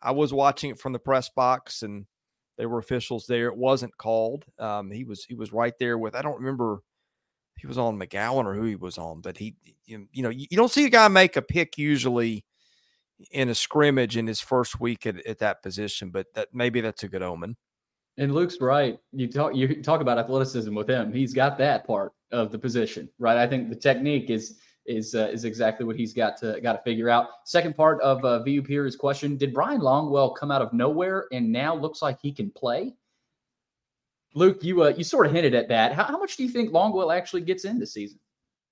[0.00, 2.06] I was watching it from the press box, and
[2.56, 3.48] there were officials there.
[3.48, 4.44] It wasn't called.
[4.60, 6.84] Um, he was he was right there with I don't remember
[7.58, 9.56] he was on McGowan or who he was on, but he
[9.86, 12.44] you, you know you, you, don't see a guy make a pick usually
[13.32, 17.02] in a scrimmage in his first week at, at that position, but that maybe that's
[17.02, 17.56] a good omen.
[18.18, 18.98] And Luke's right.
[19.12, 21.12] You talk you talk about athleticism with him.
[21.12, 23.36] He's got that part of the position, right?
[23.36, 26.82] I think the technique is is uh, is exactly what he's got to got to
[26.82, 27.28] figure out.
[27.44, 31.50] Second part of uh, VU Peer's question: Did Brian Longwell come out of nowhere and
[31.50, 32.94] now looks like he can play?
[34.34, 35.92] Luke, you uh, you sort of hinted at that.
[35.92, 38.18] How, how much do you think Longwell actually gets in this season?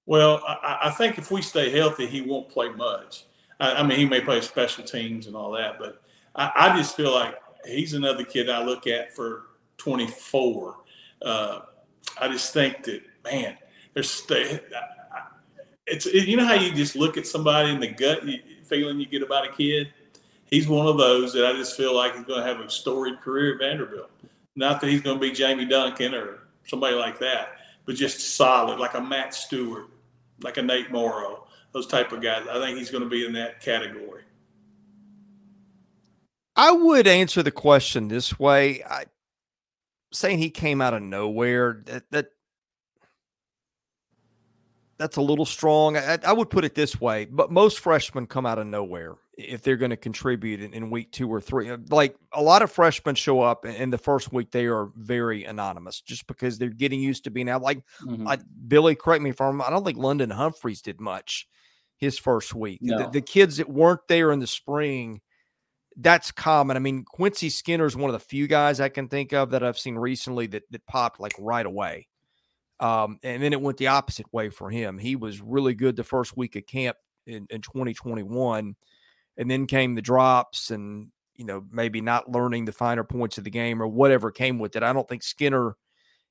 [0.06, 3.26] Well, I, I think if we stay healthy, he won't play much.
[3.60, 6.02] I, I, mean, he may play special teams and all that, but
[6.34, 9.46] I, I, just feel like he's another kid I look at for
[9.78, 10.76] 24.
[11.22, 11.60] Uh,
[12.18, 13.56] I just think that man,
[13.94, 14.26] there's
[15.86, 18.22] it's it, you know how you just look at somebody in the gut
[18.64, 19.92] feeling you get about a kid.
[20.46, 23.20] He's one of those that I just feel like he's going to have a storied
[23.20, 24.10] career at Vanderbilt.
[24.56, 27.50] Not that he's going to be Jamie Duncan or somebody like that,
[27.86, 29.88] but just solid, like a Matt Stewart,
[30.42, 32.46] like a Nate Morrow, those type of guys.
[32.50, 34.22] I think he's going to be in that category.
[36.56, 38.82] I would answer the question this way.
[38.84, 39.04] I,
[40.12, 42.26] saying he came out of nowhere that, that
[44.98, 45.96] that's a little strong.
[45.96, 49.62] I, I, would put it this way, but most freshmen come out of nowhere if
[49.62, 51.70] they're going to contribute in, in, week two or three.
[51.70, 55.44] Uh, like a lot of freshmen show up in, the first week, they are very
[55.44, 57.62] anonymous just because they're getting used to being out.
[57.62, 58.30] Like, mm-hmm.
[58.68, 59.62] Billy, correct me if I'm.
[59.62, 61.48] I don't think London Humphreys did much
[61.96, 62.80] his first week.
[62.82, 62.98] No.
[62.98, 65.22] The, the, kids that weren't there in the spring,
[66.02, 66.76] that's common.
[66.76, 69.62] I mean, Quincy Skinner is one of the few guys I can think of that
[69.62, 72.08] I've seen recently that that popped like right away.
[72.80, 74.98] Um, and then it went the opposite way for him.
[74.98, 78.74] He was really good the first week of camp in, in 2021,
[79.36, 83.44] and then came the drops and you know maybe not learning the finer points of
[83.44, 84.82] the game or whatever came with it.
[84.82, 85.76] I don't think Skinner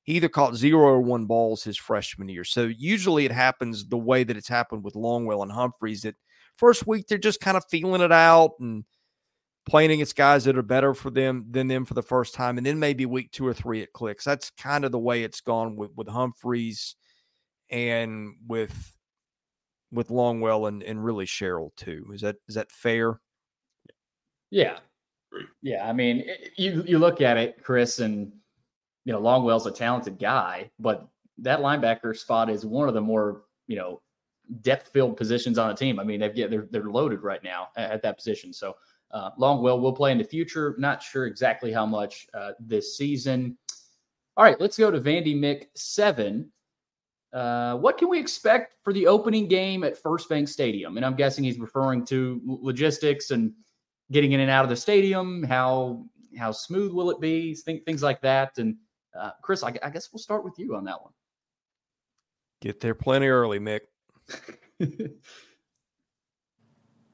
[0.02, 2.42] he either caught zero or one balls his freshman year.
[2.42, 6.02] So usually it happens the way that it's happened with Longwell and Humphreys.
[6.02, 6.16] That
[6.56, 8.84] first week they're just kind of feeling it out and
[9.66, 12.66] playing against guys that are better for them than them for the first time, and
[12.66, 14.24] then maybe week two or three it clicks.
[14.24, 16.96] That's kind of the way it's gone with with Humphreys
[17.70, 18.96] and with
[19.92, 22.10] with Longwell and and really Sherrill too.
[22.12, 23.20] Is that is that fair?
[24.50, 24.78] Yeah,
[25.62, 25.88] yeah.
[25.88, 26.24] I mean,
[26.56, 28.32] you you look at it, Chris, and
[29.04, 33.42] you know Longwell's a talented guy, but that linebacker spot is one of the more
[33.66, 34.00] you know
[34.62, 36.00] depth filled positions on the team.
[36.00, 38.52] I mean, they've get they're they're loaded right now at, at that position.
[38.52, 38.74] So
[39.12, 40.74] uh, Longwell will play in the future.
[40.78, 43.56] Not sure exactly how much uh, this season.
[44.36, 46.50] All right, let's go to Vandy Mick seven.
[47.32, 50.96] Uh, what can we expect for the opening game at FirstBank Stadium?
[50.96, 53.52] And I'm guessing he's referring to logistics and
[54.10, 55.42] getting in and out of the stadium.
[55.42, 56.04] How
[56.38, 57.54] how smooth will it be?
[57.54, 58.58] Think, things like that.
[58.58, 58.76] And
[59.18, 61.12] uh, Chris, I, I guess we'll start with you on that one.
[62.60, 63.80] Get there plenty early, Mick.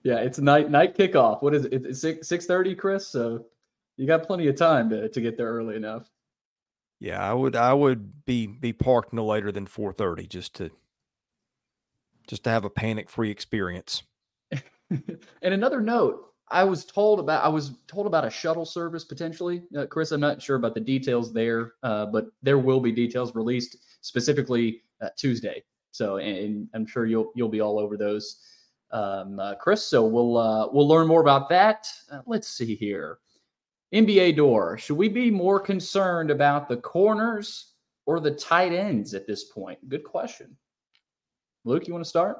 [0.07, 1.43] Yeah, it's night night kickoff.
[1.43, 1.85] What is it?
[1.85, 3.09] It's six six thirty, Chris.
[3.09, 3.47] So
[3.97, 6.09] you got plenty of time to to get there early enough.
[7.01, 10.71] Yeah, I would I would be be parked no later than four thirty just to
[12.29, 14.05] just to have a panic free experience.
[14.91, 19.65] and another note, I was told about I was told about a shuttle service potentially,
[19.77, 20.13] uh, Chris.
[20.13, 24.83] I'm not sure about the details there, uh, but there will be details released specifically
[25.03, 25.65] uh, Tuesday.
[25.91, 28.41] So, and I'm sure you'll you'll be all over those
[28.91, 29.85] um, uh, Chris.
[29.87, 31.89] So we'll uh, we'll learn more about that.
[32.11, 33.19] Uh, let's see here.
[33.95, 34.79] NBA door.
[34.79, 37.73] Should we be more concerned about the corners
[38.05, 39.89] or the tight ends at this point?
[39.89, 40.57] Good question.
[41.65, 42.39] Luke, you want to start?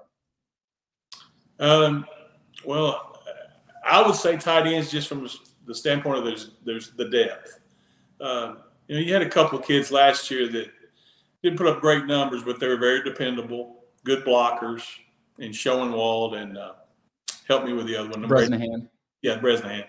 [1.59, 2.07] Um,
[2.65, 3.21] well,
[3.85, 5.29] I would say tight ends just from
[5.67, 7.61] the standpoint of there's there's the depth.
[8.21, 10.71] Um, you know, you had a couple of kids last year that
[11.43, 14.83] didn't put up great numbers, but they were very dependable, good blockers
[15.39, 16.73] and Schoenwald and uh,
[17.49, 18.27] help me with the other one.
[18.27, 18.89] Bresnahan.
[19.23, 19.85] Yeah, Bresnahan.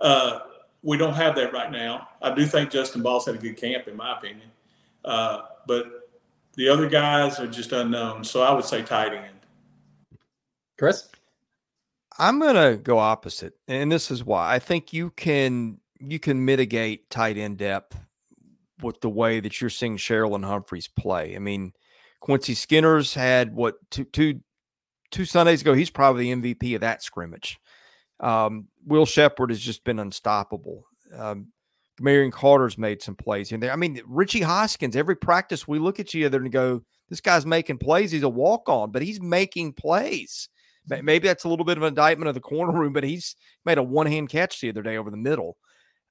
[0.00, 0.40] Uh,
[0.82, 2.08] we don't have that right now.
[2.22, 4.48] I do think Justin Boss had a good camp, in my opinion.
[5.04, 6.08] Uh, but
[6.54, 8.24] the other guys are just unknown.
[8.24, 9.36] So I would say tight end.
[10.78, 11.08] Chris?
[12.18, 17.08] I'm gonna go opposite, and this is why I think you can you can mitigate
[17.08, 17.98] tight end depth
[18.82, 21.34] with the way that you're seeing Sherrill and Humphreys play.
[21.34, 21.72] I mean,
[22.20, 24.40] Quincy Skinner's had what two two
[25.10, 27.58] two Sundays ago, he's probably the MVP of that scrimmage.
[28.20, 30.84] Um, Will Sheppard has just been unstoppable.
[31.16, 31.48] Um,
[32.00, 33.72] Marion Carter's made some plays in there.
[33.72, 37.44] I mean, Richie Hoskins, every practice we look at you other and go, this guy's
[37.44, 38.10] making plays.
[38.10, 40.48] He's a walk on, but he's making plays.
[40.86, 43.78] Maybe that's a little bit of an indictment of the corner room, but he's made
[43.78, 45.56] a one hand catch the other day over the middle.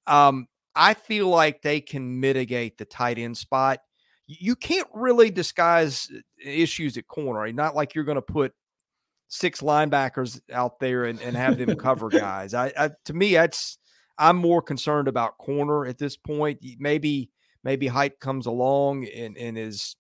[0.08, 3.80] Um, I feel like they can mitigate the tight end spot.
[4.28, 7.52] You can't really disguise uh, issues at corner.
[7.52, 8.54] Not like you're going to put
[9.30, 12.54] six linebackers out there and, and have them cover guys.
[12.54, 13.78] I, I, to me that's
[14.18, 16.60] I'm more concerned about corner at this point.
[16.78, 17.30] Maybe
[17.64, 19.96] maybe Hight comes along and, and is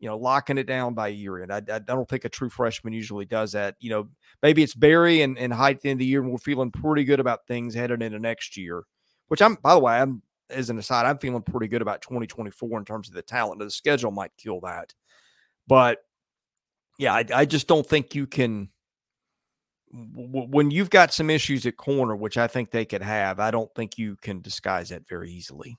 [0.00, 1.52] you know locking it down by year end.
[1.52, 3.76] I, I don't think a true freshman usually does that.
[3.78, 4.08] You know
[4.42, 6.72] maybe it's Berry and, and Hight at the end of the year and we're feeling
[6.72, 8.82] pretty good about things headed into next year.
[9.28, 12.78] Which I'm by the way I'm as an aside I'm feeling pretty good about 2024
[12.78, 13.60] in terms of the talent.
[13.60, 14.92] The schedule might kill that,
[15.66, 15.98] but
[16.98, 18.68] yeah, I, I just don't think you can.
[19.92, 23.50] W- when you've got some issues at corner, which I think they could have, I
[23.50, 25.76] don't think you can disguise that very easily.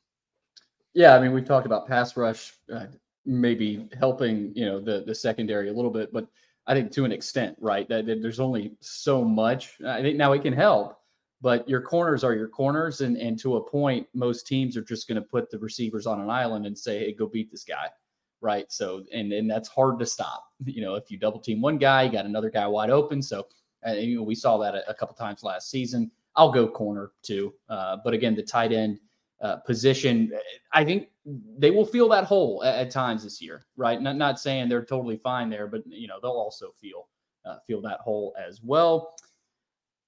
[0.94, 2.86] Yeah, I mean, we've talked about pass rush uh,
[3.26, 6.28] maybe helping you know the the secondary a little bit, but
[6.68, 7.88] I think to an extent, right?
[7.90, 9.78] That, that there's only so much.
[9.86, 11.00] I think now it can help,
[11.42, 15.08] but your corners are your corners, and and to a point, most teams are just
[15.08, 17.90] going to put the receivers on an island and say, "Hey, go beat this guy."
[18.44, 18.72] Right?
[18.72, 20.46] So, and and that's hard to stop.
[20.66, 23.22] You know, if you double team one guy, you got another guy wide open.
[23.22, 23.48] So,
[23.86, 26.10] uh, you know, we saw that a, a couple times last season.
[26.38, 27.54] I'll go corner too.
[27.68, 29.00] Uh, but again, the tight end
[29.42, 30.32] uh, position,
[30.72, 31.10] I think
[31.58, 34.02] they will feel that hole at, at, times this year, right?
[34.02, 37.10] Not not saying they're totally fine there, but you know they'll also feel
[37.46, 39.16] uh, feel that hole as well.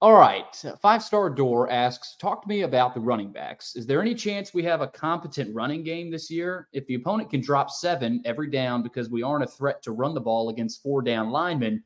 [0.02, 3.76] All right, five star door asks, talk to me about the running backs.
[3.76, 6.68] Is there any chance we have a competent running game this year?
[6.74, 10.12] If the opponent can drop seven every down because we aren't a threat to run
[10.12, 11.82] the ball against four down linemen,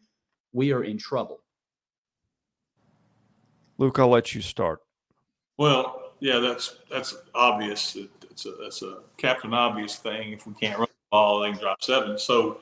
[0.52, 1.40] we are in trouble.
[3.78, 4.80] Luke, I'll let you start.
[5.56, 7.96] Well, yeah, that's that's obvious.
[8.28, 10.32] It's a that's a captain obvious thing.
[10.32, 12.18] If we can't run the ball, they can drop seven.
[12.18, 12.58] So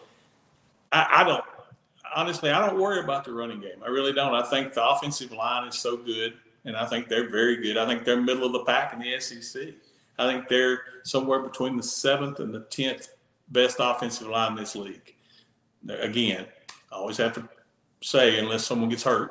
[0.92, 1.44] I, I don't
[2.14, 3.82] honestly, I don't worry about the running game.
[3.84, 4.34] I really don't.
[4.34, 6.34] I think the offensive line is so good,
[6.64, 7.76] and I think they're very good.
[7.76, 9.74] I think they're middle of the pack in the SEC.
[10.18, 13.08] I think they're somewhere between the seventh and the tenth
[13.48, 15.14] best offensive line in this league.
[15.88, 16.46] Again,
[16.92, 17.48] I always have to
[18.02, 19.30] say unless someone gets hurt.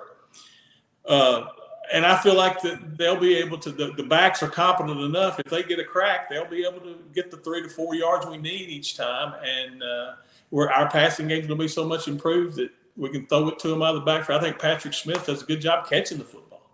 [1.06, 1.48] Uh,
[1.92, 3.72] and I feel like that they'll be able to.
[3.72, 5.40] The, the, backs are competent enough.
[5.40, 8.26] If they get a crack, they'll be able to get the three to four yards
[8.26, 9.34] we need each time.
[9.44, 10.14] And uh,
[10.50, 13.50] where our passing game is going to be so much improved that we can throw
[13.50, 14.40] it to him out of the backfield.
[14.40, 16.70] I think Patrick Smith does a good job catching the football,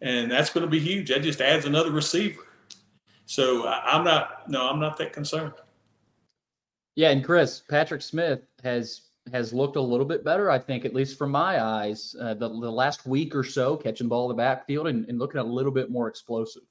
[0.00, 1.08] and that's going to be huge.
[1.08, 2.42] That just adds another receiver.
[3.26, 4.48] So I'm not.
[4.48, 5.54] No, I'm not that concerned.
[6.94, 9.02] Yeah, and Chris, Patrick Smith has
[9.32, 12.48] has looked a little bit better, I think, at least from my eyes, uh, the,
[12.48, 15.70] the last week or so, catching ball in the backfield and, and looking a little
[15.70, 16.62] bit more explosive.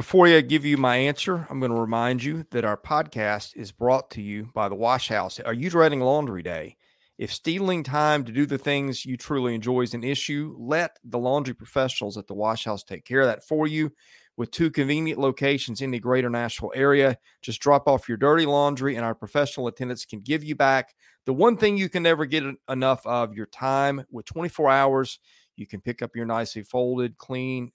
[0.00, 3.70] Before I give you my answer, I'm going to remind you that our podcast is
[3.70, 5.38] brought to you by the Wash House.
[5.40, 6.78] Are you dreading laundry day?
[7.18, 11.18] If stealing time to do the things you truly enjoy is an issue, let the
[11.18, 13.92] laundry professionals at the Wash House take care of that for you
[14.38, 17.18] with two convenient locations in the greater Nashville area.
[17.42, 20.94] Just drop off your dirty laundry, and our professional attendants can give you back
[21.26, 24.02] the one thing you can never get enough of your time.
[24.10, 25.18] With 24 hours,
[25.56, 27.70] you can pick up your nicely folded, clean,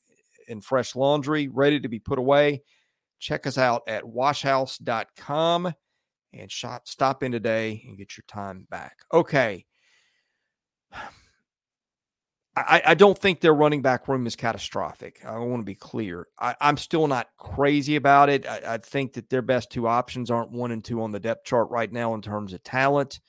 [0.48, 2.64] and fresh laundry ready to be put away.
[3.20, 5.74] Check us out at washhouse.com
[6.34, 8.98] and shop, stop in today and get your time back.
[9.14, 9.66] Okay.
[12.58, 15.20] I, I, don't think their running back room is catastrophic.
[15.26, 16.28] I want to be clear.
[16.40, 18.48] I, am still not crazy about it.
[18.48, 21.44] I, I, think that their best two options aren't one and two on the depth
[21.44, 23.20] chart right now in terms of talent.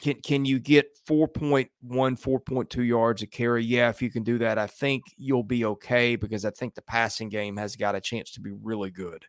[0.00, 3.64] Can can you get 4.1, 4.2 yards a carry?
[3.64, 6.82] Yeah, if you can do that, I think you'll be okay because I think the
[6.82, 9.26] passing game has got a chance to be really good.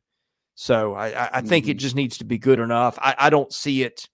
[0.56, 1.72] So I, I think mm-hmm.
[1.72, 2.98] it just needs to be good enough.
[3.02, 4.08] I, I don't see it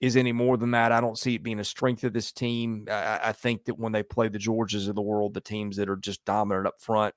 [0.00, 0.92] is any more than that.
[0.92, 2.86] I don't see it being a strength of this team.
[2.88, 5.88] I, I, think that when they play the Georgias of the world, the teams that
[5.88, 7.14] are just dominant up front,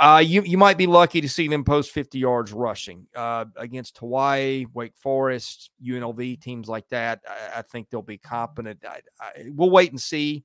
[0.00, 3.98] uh, you you might be lucky to see them post 50 yards rushing uh, against
[3.98, 7.20] Hawaii, Wake Forest, UNLV teams like that.
[7.28, 8.84] I, I think they'll be competent.
[8.84, 9.00] I,
[9.48, 10.44] we'll wait and see.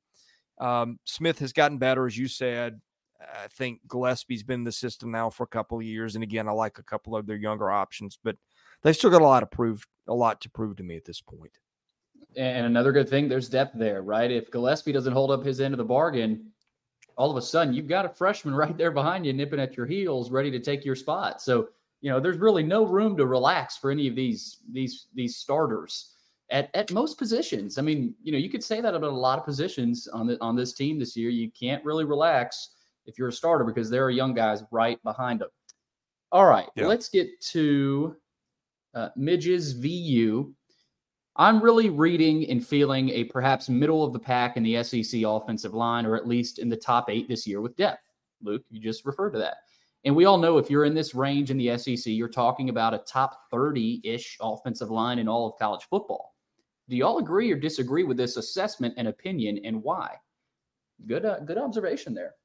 [0.59, 2.81] Um, Smith has gotten better, as you said.
[3.21, 6.47] I think Gillespie's been in the system now for a couple of years, and again,
[6.47, 8.35] I like a couple of their younger options, but
[8.81, 11.21] they've still got a lot to prove, a lot to prove to me at this
[11.21, 11.57] point.
[12.35, 14.29] And another good thing, there's depth there, right?
[14.29, 16.51] If Gillespie doesn't hold up his end of the bargain,
[17.17, 19.85] all of a sudden you've got a freshman right there behind you, nipping at your
[19.85, 21.41] heels, ready to take your spot.
[21.41, 21.69] So
[22.01, 26.13] you know, there's really no room to relax for any of these these these starters
[26.49, 27.77] at, at most positions.
[27.77, 30.37] I mean, you know, you could say that about a lot of positions on the
[30.41, 31.29] on this team this year.
[31.29, 32.71] You can't really relax
[33.05, 35.49] if you're a starter because there are young guys right behind them.
[36.31, 36.87] All right, yeah.
[36.87, 38.15] let's get to
[38.93, 40.53] uh, Midges VU.
[41.35, 45.73] I'm really reading and feeling a perhaps middle of the pack in the SEC offensive
[45.73, 48.11] line, or at least in the top eight this year with depth.
[48.41, 49.57] Luke, you just referred to that.
[50.05, 52.93] And we all know if you're in this range in the SEC, you're talking about
[52.93, 56.35] a top 30 ish offensive line in all of college football.
[56.89, 60.17] Do you all agree or disagree with this assessment and opinion, and why?
[61.07, 62.35] Good, uh, good observation there.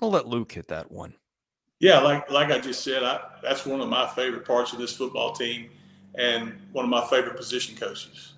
[0.00, 1.14] I'll let Luke hit that one.
[1.80, 4.94] Yeah, like like I just said, I, that's one of my favorite parts of this
[4.94, 5.70] football team,
[6.14, 8.34] and one of my favorite position coaches.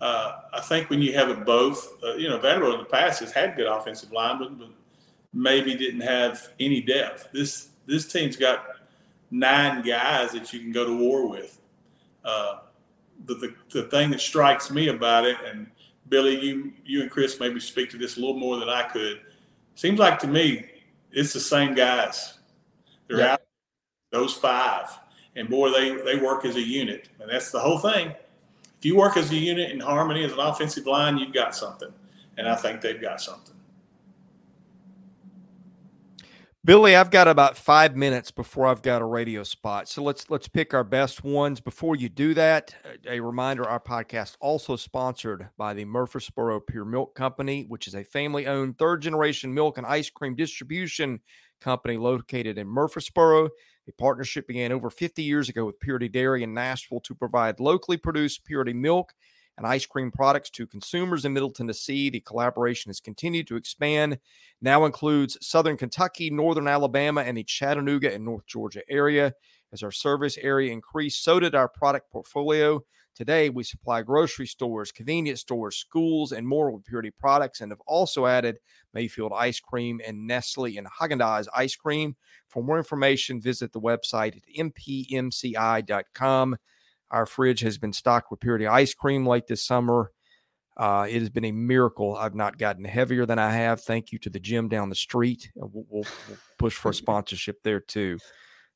[0.00, 3.20] Uh, I think when you have it both, uh, you know, Vanderbilt in the past
[3.20, 4.68] has had good offensive linemen, but
[5.32, 7.30] maybe didn't have any depth.
[7.32, 8.66] This this team's got
[9.30, 11.60] nine guys that you can go to war with.
[12.24, 12.58] Uh,
[13.24, 15.66] the, the the thing that strikes me about it, and
[16.08, 19.20] Billy, you you and Chris maybe speak to this a little more than I could.
[19.74, 20.66] Seems like to me
[21.12, 22.38] it's the same guys.
[23.08, 23.32] They're yeah.
[23.34, 23.42] out
[24.12, 24.86] those five,
[25.36, 28.12] and boy, they they work as a unit, and that's the whole thing.
[28.78, 31.92] If you work as a unit in harmony as an offensive line, you've got something,
[32.36, 33.54] and I think they've got something.
[36.64, 39.88] Billy, I've got about five minutes before I've got a radio spot.
[39.88, 41.60] So let's let's pick our best ones.
[41.60, 42.74] Before you do that,
[43.08, 48.02] a reminder: our podcast also sponsored by the Murfreesboro Pure Milk Company, which is a
[48.02, 51.20] family-owned third-generation milk and ice cream distribution
[51.60, 53.48] company located in Murfreesboro.
[53.88, 57.96] A partnership began over 50 years ago with Purity Dairy in Nashville to provide locally
[57.96, 59.14] produced Purity milk
[59.56, 62.10] and ice cream products to consumers in Middle Tennessee.
[62.10, 64.18] The collaboration has continued to expand,
[64.60, 69.32] now includes Southern Kentucky, Northern Alabama, and the Chattanooga and North Georgia area.
[69.72, 72.82] As our service area increased, so did our product portfolio.
[73.16, 77.80] Today, we supply grocery stores, convenience stores, schools, and more with Purity products, and have
[77.86, 78.58] also added
[78.92, 82.14] Mayfield ice cream and Nestle and Haagen-Dazs ice cream.
[82.48, 84.42] For more information, visit the website at
[84.84, 86.56] mpmci.com.
[87.10, 90.12] Our fridge has been stocked with Purity ice cream late this summer.
[90.76, 92.14] Uh, it has been a miracle.
[92.16, 93.80] I've not gotten heavier than I have.
[93.80, 95.50] Thank you to the gym down the street.
[95.54, 98.18] We'll, we'll, we'll push for a sponsorship there too.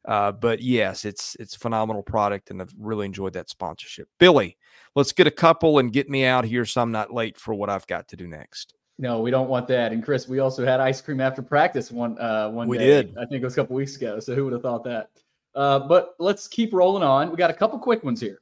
[0.07, 4.09] Uh, but yes, it's it's phenomenal product, and I've really enjoyed that sponsorship.
[4.19, 4.57] Billy,
[4.95, 7.69] let's get a couple and get me out here so I'm not late for what
[7.69, 8.75] I've got to do next.
[8.99, 9.93] No, we don't want that.
[9.93, 12.87] And Chris, we also had ice cream after practice one uh, one we day.
[12.87, 13.17] did.
[13.19, 14.21] I think it was a couple weeks ago.
[14.21, 15.11] So who would have thought that?
[15.55, 17.31] Uh, but let's keep rolling on.
[17.31, 18.41] We got a couple quick ones here.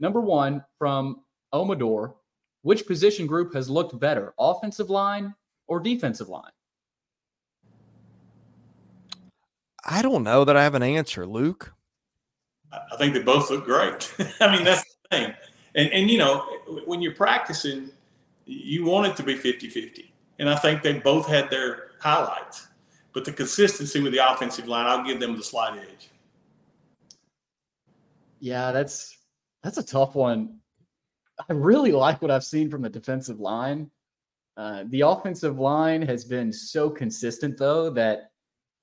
[0.00, 2.14] Number one from Omador.
[2.62, 5.32] Which position group has looked better, offensive line
[5.68, 6.50] or defensive line?
[9.86, 11.72] I don't know that I have an answer, Luke.
[12.72, 14.12] I think they both look great.
[14.40, 15.34] I mean, that's the thing.
[15.76, 16.44] And, and, you know,
[16.84, 17.90] when you're practicing,
[18.44, 20.12] you want it to be 50 50.
[20.38, 22.66] And I think they both had their highlights.
[23.12, 26.10] But the consistency with the offensive line, I'll give them the slight edge.
[28.40, 29.16] Yeah, that's
[29.62, 30.58] that's a tough one.
[31.38, 33.90] I really like what I've seen from the defensive line.
[34.56, 38.32] Uh, the offensive line has been so consistent, though, that.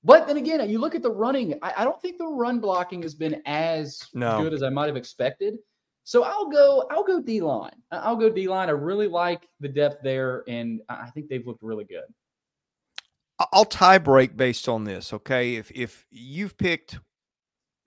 [0.04, 1.58] But then again, you look at the running.
[1.62, 4.42] I, I don't think the run blocking has been as no.
[4.42, 5.56] good as I might have expected.
[6.04, 6.86] So I'll go.
[6.90, 7.76] I'll go D line.
[7.90, 8.68] I'll go D line.
[8.68, 12.04] I really like the depth there, and I think they've looked really good.
[13.52, 15.14] I'll tie break based on this.
[15.14, 16.98] Okay, if if you've picked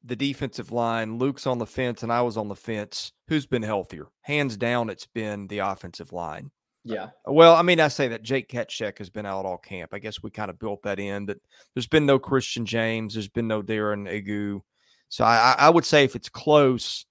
[0.08, 1.18] the defensive line.
[1.18, 3.12] Luke's on the fence and I was on the fence.
[3.28, 4.08] Who's been healthier?
[4.22, 6.52] Hands down, it's been the offensive line.
[6.88, 7.10] Yeah.
[7.26, 9.94] Well, I mean, I say that Jake Ketschek has been out all camp.
[9.94, 11.38] I guess we kind of built that in, but
[11.74, 13.14] there's been no Christian James.
[13.14, 14.62] There's been no Darren Agu.
[15.10, 17.06] So I, I would say if it's close,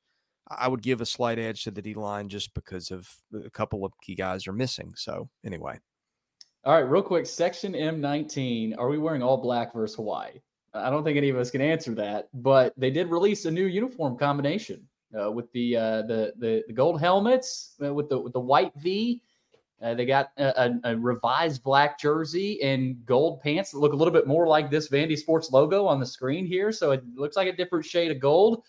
[0.49, 3.85] I would give a slight edge to the D line just because of a couple
[3.85, 4.93] of key guys are missing.
[4.97, 5.79] So anyway.
[6.65, 7.27] All right, real quick.
[7.27, 8.75] Section M19.
[8.79, 10.41] Are we wearing all black versus Hawaii?
[10.75, 13.67] I don't think any of us can answer that, but they did release a new
[13.67, 14.87] uniform combination
[15.19, 18.73] uh, with the, uh, the, the the gold helmets uh, with the with the white
[18.77, 19.23] V.
[19.83, 24.13] Uh, they got a, a, revised black jersey and gold pants that look a little
[24.13, 26.73] bit more like this Vandy Sports logo on the screen here.
[26.73, 28.63] So it looks like a different shade of gold.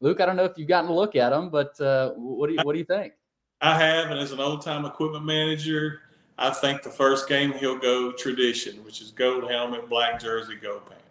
[0.00, 2.54] Luke, I don't know if you've gotten a look at them, but uh, what do
[2.54, 3.14] you what do you think?
[3.60, 6.00] I have, and as an old time equipment manager,
[6.38, 10.82] I think the first game he'll go tradition, which is gold helmet, black jersey, gold
[10.86, 11.04] pants.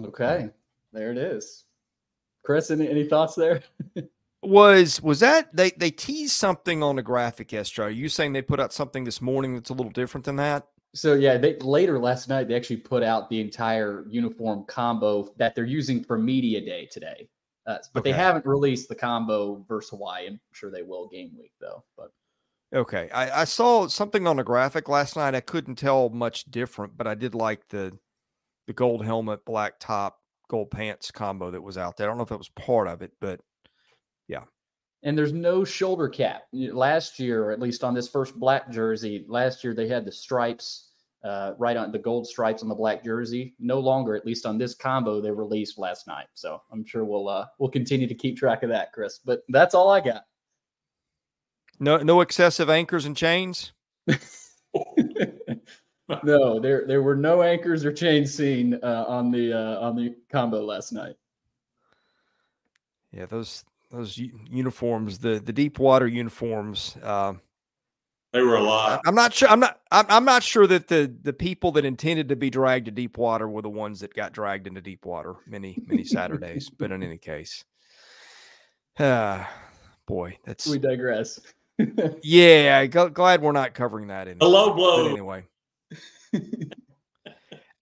[0.00, 0.50] Okay,
[0.92, 1.64] there it is.
[2.44, 3.62] Chris, any, any thoughts there?
[4.48, 7.88] was was that they they teased something on the graphic yesterday?
[7.88, 10.66] Are you saying they put out something this morning that's a little different than that?
[10.94, 15.54] So yeah, they later last night they actually put out the entire uniform combo that
[15.54, 17.28] they're using for media day today.
[17.66, 18.12] Uh, but okay.
[18.12, 20.28] they haven't released the combo versus Hawaii.
[20.28, 21.84] I'm sure they will game week though.
[21.96, 22.12] But
[22.74, 25.34] okay, I, I saw something on the graphic last night.
[25.34, 27.98] I couldn't tell much different, but I did like the
[28.66, 30.18] the gold helmet, black top,
[30.48, 32.06] gold pants combo that was out there.
[32.06, 33.40] I don't know if it was part of it, but
[34.28, 34.42] yeah.
[35.02, 36.44] And there's no shoulder cap.
[36.52, 40.90] Last year, at least on this first black jersey, last year they had the stripes
[41.24, 43.54] uh, right on the gold stripes on the black jersey.
[43.58, 46.26] No longer, at least on this combo they released last night.
[46.34, 49.20] So I'm sure we'll uh, we'll continue to keep track of that, Chris.
[49.24, 50.24] But that's all I got.
[51.78, 53.72] No, no excessive anchors and chains.
[56.22, 60.14] no, there there were no anchors or chains seen uh, on the uh, on the
[60.30, 61.16] combo last night.
[63.12, 66.96] Yeah, those those uniforms, the the deep water uniforms.
[67.02, 67.34] Uh,
[68.32, 69.00] they were a lot.
[69.06, 69.48] I'm not sure.
[69.48, 69.80] I'm not.
[69.90, 73.48] I'm not sure that the the people that intended to be dragged to deep water
[73.48, 76.68] were the ones that got dragged into deep water many many Saturdays.
[76.78, 77.64] but in any case,
[78.98, 79.44] uh,
[80.06, 81.40] boy, that's we digress.
[82.22, 84.28] yeah, glad we're not covering that.
[84.28, 85.04] In a low blow.
[85.04, 85.44] But anyway.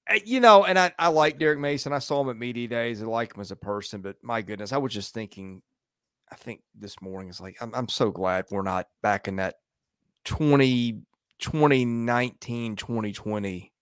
[0.09, 1.93] Eh, you know, and I, I like Derek Mason.
[1.93, 3.03] I saw him at media days.
[3.03, 5.63] I like him as a person, but my goodness, I was just thinking,
[6.31, 9.57] I think this morning is like, I'm, I'm so glad we're not back in that
[10.25, 11.03] 20,
[11.39, 13.73] 2019, 2020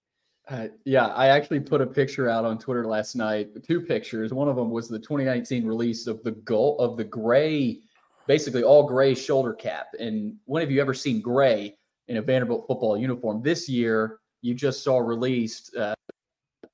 [0.48, 3.50] Uh, yeah, I actually put a picture out on Twitter last night.
[3.62, 4.32] Two pictures.
[4.32, 7.80] One of them was the 2019 release of the goal of the gray,
[8.26, 9.86] basically all gray shoulder cap.
[9.98, 11.76] And when have you ever seen gray
[12.08, 13.42] in a Vanderbilt football uniform?
[13.42, 15.76] This year, you just saw released.
[15.76, 15.94] Uh,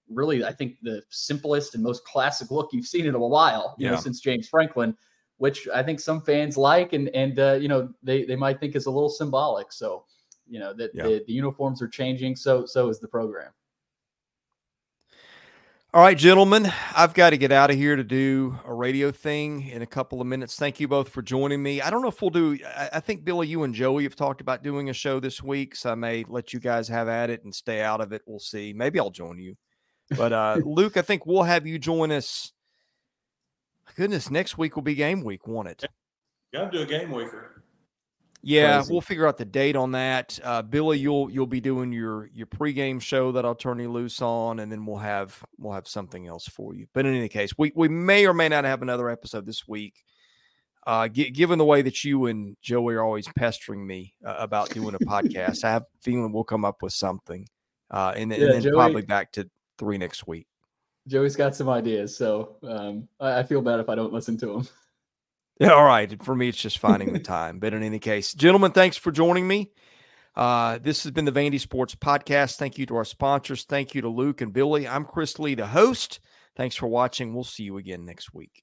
[0.08, 3.86] really, I think the simplest and most classic look you've seen in a while, you
[3.86, 3.92] yeah.
[3.92, 4.96] know, since James Franklin,
[5.38, 8.76] which I think some fans like, and and uh, you know they they might think
[8.76, 9.72] is a little symbolic.
[9.72, 10.04] So
[10.46, 11.04] you know that yeah.
[11.04, 12.36] the, the uniforms are changing.
[12.36, 13.50] So so is the program.
[15.94, 19.70] All right, gentlemen, I've got to get out of here to do a radio thing
[19.70, 20.54] in a couple of minutes.
[20.54, 21.80] Thank you both for joining me.
[21.80, 22.58] I don't know if we'll do,
[22.92, 25.74] I think, Billy, you and Joey have talked about doing a show this week.
[25.74, 28.20] So I may let you guys have at it and stay out of it.
[28.26, 28.74] We'll see.
[28.74, 29.56] Maybe I'll join you.
[30.14, 32.52] But uh, Luke, I think we'll have you join us.
[33.96, 35.84] Goodness, next week will be game week, won't it?
[36.52, 37.58] Got to do a game weeker.
[38.42, 38.92] Yeah, Crazy.
[38.92, 40.38] we'll figure out the date on that.
[40.42, 44.22] Uh, Billy, you'll you'll be doing your your pregame show that I'll turn you loose
[44.22, 46.86] on, and then we'll have we'll have something else for you.
[46.92, 50.04] But in any case, we we may or may not have another episode this week.
[50.86, 54.70] Uh, g- given the way that you and Joey are always pestering me uh, about
[54.70, 57.46] doing a podcast, I have a feeling we'll come up with something,
[57.90, 60.46] uh, and, yeah, and then Joey, probably back to three next week.
[61.08, 64.58] Joey's got some ideas, so um, I, I feel bad if I don't listen to
[64.58, 64.68] him.
[65.60, 66.22] Yeah, all right.
[66.22, 67.58] For me, it's just finding the time.
[67.58, 69.72] But in any case, gentlemen, thanks for joining me.
[70.36, 72.58] Uh, this has been the Vandy Sports Podcast.
[72.58, 73.64] Thank you to our sponsors.
[73.64, 74.86] Thank you to Luke and Billy.
[74.86, 76.20] I'm Chris Lee, the host.
[76.54, 77.34] Thanks for watching.
[77.34, 78.62] We'll see you again next week.